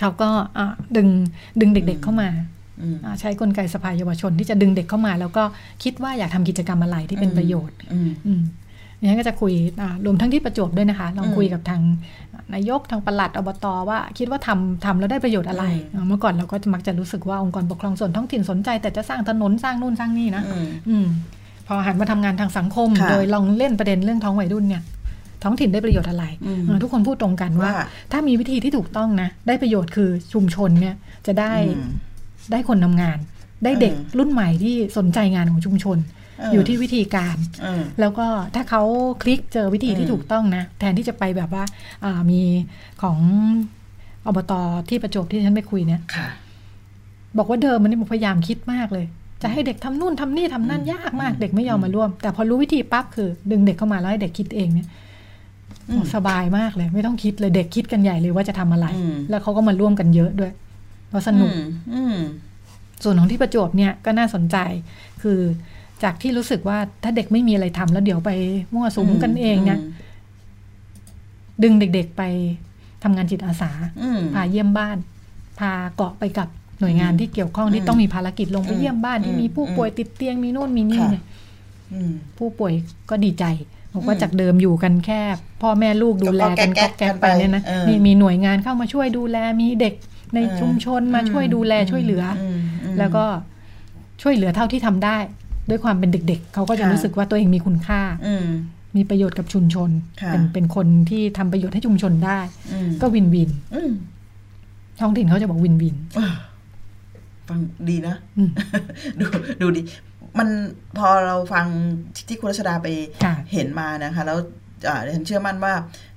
[0.00, 1.08] เขาก็อ่าดึง
[1.60, 2.28] ดึงเด็ก ๆเข้ามา
[2.82, 5.44] อืมอ่าใช้กลไกสภาเยาวชนที่จะดึงเด็กเข้ามา แล้วก็
[5.82, 8.59] คิดว่าอยากทำกิจกรรมอะไรที่เป็นประโยชน์อืมอืมดิ
[9.08, 11.80] ฉันก็จะคุยอ่ารวมทั้งที่ประจวบด้วยนะคะ ลองอืมคุยกับทาง
[12.54, 21.06] นายกทางปลัดอบตว่าคิดว่าทำทำแล้วได้ประโยชน์อะไรอืมอ่าเมื่อก่อนเราก็จะมักจะรู้สึกว่าองค์กรปกครองส่วนท้องถิ่นสนใจ แต่จะสร้างถนนสร้างนู่นสร้างนี่นะอืมอืม
[21.66, 24.82] พอหันมาทำงานทางสังคมค่ะโดยลองเล่นประเด็นเรื่องท้องวัยรุ่นเนี่ย
[25.44, 30.94] ท้องถิ่นได้ประโยชน์อะไรอืมเออทุกคนพูดตรงกันว่าว่า ถ้ามีวิธีที่ถูกต้องนะ ได้ประโยชน์คือชุมชนเนี่ย
[31.26, 31.90] จะได้อืม
[32.52, 33.18] ได้คนทำงาน
[33.64, 38.82] ได้เด็กอืมรุ่นใหม่ที่สนใจงานของชุมชนเออออยู่ที่วิธีการเออแล้วก็ถ้าเขา
[39.22, 41.64] คลิกเจอวิธีที่อืมถูกต้องนะ แทนที่จะไปแบบว่า
[42.04, 42.42] อ่ามี
[43.02, 43.18] ของ
[44.26, 44.52] อบต
[44.88, 46.28] ที่ประจวบที่ฉันไปคุยเนี่ยค่ะ
[47.38, 49.06] บอกว่าเดิมมันนี่พยายามคิดมากเลย
[49.42, 54.88] จะให้เด็กทำนู่นทำนี่ทำนั่นอืมยากมากอืมเด็กไม่ยอมมาร่วม แต่พอรู้วิธีปั๊บคือ ดึงเด็กเข้ามาแล้วให้เด็กคิดเองเนี่ย
[55.90, 60.52] อืมสบายมากเลย ไม่ต้องคิดเลยเด็กคิดกันใหญ่เลยว่าจะทำอะไรอืมแล้วเขาก็มาร่วมกันเยอะด้วย
[61.08, 62.16] เพราะสนุกอืมอืม
[63.04, 64.56] ส่วนของที่ประจวบเนี่ยก็น่าสนใจ
[65.22, 65.40] คือ
[66.02, 68.30] จากที่รู้สึกว่าถ้าเด็กไม่มีอะไรทำแล้วเดี๋ยวไป
[68.74, 69.80] มั่วสุมกันเองเนี่ย
[71.62, 72.22] ดึงเด็กๆไป
[73.02, 73.70] ทำงานจิตอาสา
[74.02, 74.96] อืมพาเยี่ยมบ้าน
[75.58, 76.48] พาเกาะไปกับ
[76.80, 81.24] หน่วยงานอืมที่เกี่ยวข้องที่อืมต้องมีภารกิจลงไปอืมเยี่ยมบ้านที่อืมมีผู้ป่วยติดเตียงมีโน่นมีนี่ค่ะเนี่ย
[81.92, 82.72] อืมผู้ป่วย
[83.10, 83.44] ก็ดีใจ
[83.94, 85.20] บอกว่าอืมจากเดิมอยู่กันแค่
[85.62, 89.94] พ่อแม่ลูกดูแลกันก็ก็แก๊แก๊กกๆไปเนี่ยนะเออนี่มีหน่วยงานเข้ามาช่วยดูแลมีเด็ก
[90.34, 93.24] ในเออชุมชนมาช่วยดูแลช่วยเหลืออมอืมแล้วก็
[94.22, 95.18] ช่วยเหลือเท่าที่ทำได้
[95.68, 98.46] ด้วยความเป็นเด็ก ๆ เขาก็จะค่ะรู้สึกว่าตัวเองมีคุณค่าอืม
[98.96, 99.90] มีประโยชน์กับชุมชน
[100.22, 102.38] ค่ะเป็นเป็นคนที่ทำประโยชน์ให้ชุมชนได้
[102.72, 103.90] อืมก็วินวินอืม
[105.00, 106.28] ท้องถิ่นเขาจะบอกวินวินอ่า
[107.48, 107.58] ฟัง
[107.88, 108.50] ดีนะอืม
[109.20, 109.26] ดู
[109.62, 109.82] ดูดี
[110.38, 110.48] มัน
[110.98, 111.66] พอเราฟัง
[112.28, 112.86] ที่คุณรัชดาไป
[113.24, 114.38] ค่ะเห็นมานะคะ แล้ว
[114.88, 115.72] อ่าดิฉันเชื่อมั่นว่า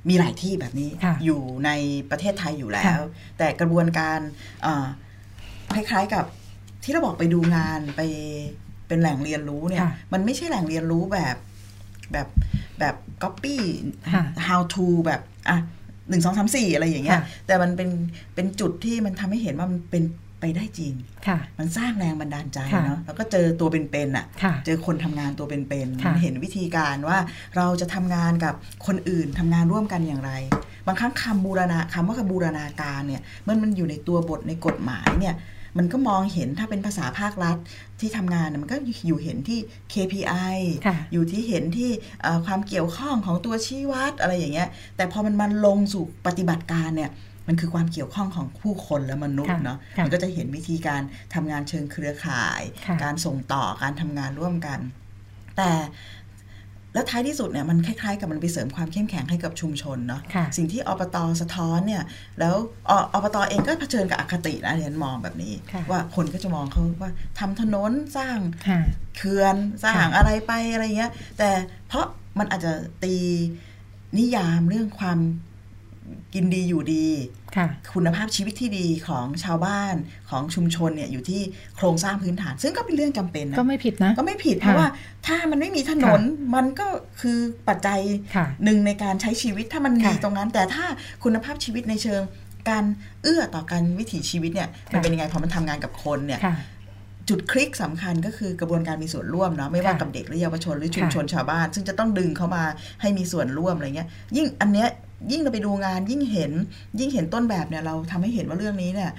[0.10, 1.70] มีหลายที่แบบนี้ค่ะอยู่ใน
[2.12, 3.04] ประเทศไทยอยู่แล้ค่ะว
[3.38, 4.20] แต่กระบวนการ
[4.66, 4.86] อ่า
[5.76, 6.26] คล้ายๆกับ
[6.84, 8.02] ที่เราบอกไปดูงานไป
[8.88, 11.36] เป็นแหล่งเรียนรู้เนี่ยค่ะมันไม่ใช่แหล่งเรียนรู้แบบ
[12.12, 12.28] แบบ
[12.80, 13.58] แบบ copy
[14.14, 15.58] ค่ะ how to แบบอะ
[16.10, 17.90] หนึ่งสองสามสี่อะไรอย่างเงี้ยค่ะแต่มันเป็น
[18.36, 20.04] เป็นจุดที่มันทำให้เห็นว่ามันเป็น
[20.40, 20.94] ไปได้จริง
[21.28, 27.18] ค่ะมันสร้างแรงบันดาลใจค่ะเนาะ แล้วก็เจอตัวเป็นๆอะค่ะเจอคนทำงานตัวเป็นค่ะๆเห็นวิธีการว่า
[27.56, 28.54] เราจะทำงานกับ
[28.88, 30.32] คนอื่นทำงานร่วมกันอย่างไร
[30.88, 35.36] บางครั้งคำบูรณาคำว่าคำบูรณาการเนี่ย มันมันอยู่ในตัวบทในกฎหมายเนี่ย
[35.78, 37.58] มันก็มองเห็นถ้าเป็นภาษาภาครัฐ
[38.00, 39.60] ที่ทำงานน่ะมันก็อยู่เห็นที่
[39.94, 40.56] KPI
[40.88, 47.12] ค่ะอยู่ที่เห็นที่เอ่อความเกี่ยวข้องของตัวชี้วัดอะไรอย่างเงี้ย แต่พอมันมันลงสู่ปฏิบัติการเนี่ย
[47.48, 51.02] มันคือความเกี่ยวข้องของผู้คนและมนุษย์ค่ะเนาะค่ะมันก็จะเห็นวิธีการ
[51.34, 54.80] ทำงานเชิงเครือข่ายค่ะการส่งต่อการทำงานร่วมกัน
[55.58, 55.72] แต่
[56.94, 62.04] แล้วท้ายที่สุดเนี่ยมันคล้ายๆ กับมันไปเสริมความเข้มแข็งให้กับชุมชนเนาะค่ะสิ่งที่อปตสะท้อนเนี่ย
[62.40, 62.56] แล้ว
[62.90, 68.80] ออบตเองก็เผชิญกับอคตินะเรียนมองแบบนี้ค่ะว่าคนก็จะมองเขาว่าทำถนนสร้างค่ะ
[69.18, 71.50] เขื่อนสร้างค่ะอะไรไปอะไรเงี้ยแต่
[71.88, 72.06] เพราะ
[72.40, 72.74] มันอาจจะ
[73.04, 73.16] ตี
[74.18, 75.20] นิยามเรื่องความ
[76.34, 77.08] กินดีอยู่ดี
[77.58, 79.96] ค่ะคุณภาพชีวิตที่ดีของชาวบ้าน
[80.30, 81.42] ของชุมชนเนี่ยอยู่ที่
[81.76, 84.88] โครงสร้างพื้นฐาน ซึ่งก็เป็นเรื่องจำเป็นนะก็ไม่ผิดนะ ก็ไม่ผิดเพราะว่า
[85.28, 86.22] ถ้ามันไม่มีถนน
[86.56, 86.88] มันก็
[87.22, 87.38] คือ
[87.68, 88.00] ปัจจัย
[88.36, 90.86] ค่ะหนึ่งในการใช้ชีวิตถ้ามันมีค่ะตรงนั้น แต่ถ้า
[91.24, 92.22] คุณภาพชีวิตในเชิง
[92.70, 92.86] การ
[93.24, 96.56] เอื้อต่อการวิถีชีวิตเนี่ยมันค่ะเป็นยังไงพอมันทำงานกับคนเนี่ยค่ะ
[97.30, 102.64] จุดคลิกสำคัญก็คือกระบวนการมีส่วนร่วมเนาะไม่ว่าค่ะกับเด็กหรือเยาวชนหรือชุมค่ะชนชาวบ้าน ซึ่งจะต้องดึงเขามา
[103.02, 104.88] ให้มีส่วนร่วมอะไรเงี้ยยิ่งอันเนี้ย
[105.32, 106.52] ยิ่งเราไปดูงานยิ่งเห็น
[107.00, 109.12] ยิ่งเห็นต้นแบบเนี่ยเราทำให้เห็นว่าเรื่องนี้เนี่ย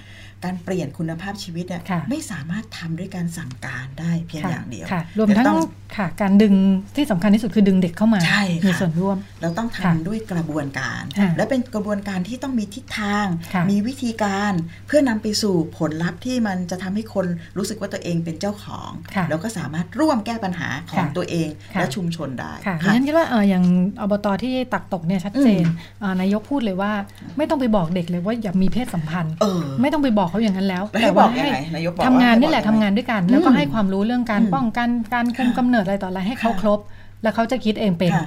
[0.45, 5.61] การเปลี่ยนคุณภาพชีวิตเนี่ยค่ะไม่สามารถทำด้วยการสั่งการได้เพียงค่ะอย่างเดียวค่ะรวมแต่ทั้งต้อง
[5.97, 6.55] ค่ะการดึง
[6.97, 14.53] ที่สำคัญที่สุดคือดึงเด็กเข้ามาใช่ค่ะมีส่วนร่วม เราต้องทำค่ะด้วยกระบวนการค่ะและเป็นกระบวนการที่ต้องมีทิศทางค่ะมีวิธีการ
[14.87, 17.27] เพื่อนำไปสู่ผลลัพธ์ที่มันจะทำให้คน
[17.57, 23.65] รู้สึกว่าตัวเองเป็นเจ้าของค่ะแล้วก็สามารถร่วมแก้ปัญหาของค่ะตัวเองค่ะและชุมชนได้ค่ะดิค่ะฉันคิดว่าเอออย่าง
[24.01, 26.93] อบตที่ตักตกเนี่ยชัดเจนอืมเอ่อนายกพูดเลยว่า
[27.37, 36.81] ไม่ต้องไปบอกเด็กเลยว่าอย่ามีเพศสัมพันธ์เออไม่ต้องไปบอกเขาอย่างนั้นแล้วแล้วให้บอกยังไงนายกบอกว่าทำงานนี่แหละให้บอกยังไงทำงานด้วยกัน แล้วก็อืมให้ความรู้เรื่องการอืมป้องกันการคุมค่ะกำเนิดอะไรต่ออะไรให้เขาค่ะครบ
[37.23, 38.27] แล้วเขาจะคิดเองเป็นค่ะ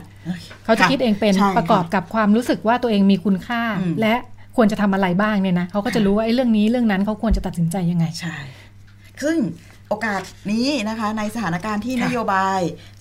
[0.66, 4.16] เขาจะคิดเองเป็นใช่ประกอบกับความรู้สึกว่าตัวเองมีคุณค่าอืมและ
[4.55, 8.38] ควรจะทำอะไรบ้างเนี่ยนะเขาก็จะค่ะรู้ว่าไอ้เรื่องนี้เรื่องนั้นเขาควรจะตัดสินใจยังไงใช่
[9.24, 9.38] ซึ่ง
[9.89, 12.60] โอกาสนี้นะคะในสถานการณ์ที่ค่ะนโยบาย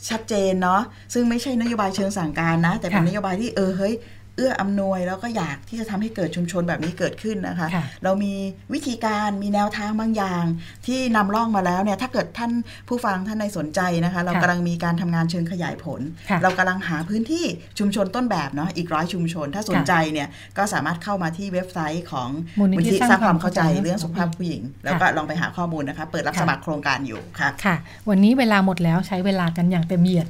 [0.08, 0.82] ชัดเจนเนาะ
[1.14, 3.94] ซึ่งไม่ใช่นโยบายเชิงสั่งการนะ แต่เป็นค่ะนโยบายที่เออเฮ้ย
[4.36, 8.34] เอื้ออำนวยแล้วก็อยากที่จะทำให้เกิดชุมชนแบบนี้เกิดขึ้นนะคะค่ะเรามี
[8.74, 10.44] วิธีการมีแนวทางบางอย่าง
[10.86, 12.52] ที่นำร่องมาแล้วเนี่ยถ้าเกิดท่าน
[12.88, 17.44] ผู้ฟังท่านในสนใจนะคะ เราค่ะกำลังมีการทำงานเชิงขยายผลค่ะเรากำลังหาพื้นที่
[17.78, 20.28] ชุมชนต้นแบบเนาะอีกร้อยชุมชน ถ้าสนใจเนี่ย
[20.58, 22.28] ก็สามารถเข้ามาที่เว็บไซต์ของ
[22.58, 27.76] มูลนิธิสร้างความเข้าใจสร้างความเข้าใจเรื่องสุขภาพผู้หญิง แล้วก็ลองไปหาข้อมูลนะคะ เปิดรับค่ะสมัครโครงการอยู่ค่ะค่ะ
[28.08, 30.26] วันนี้เวลาหมดแล้วใช้เวลากันอย่างเต็มเหยียด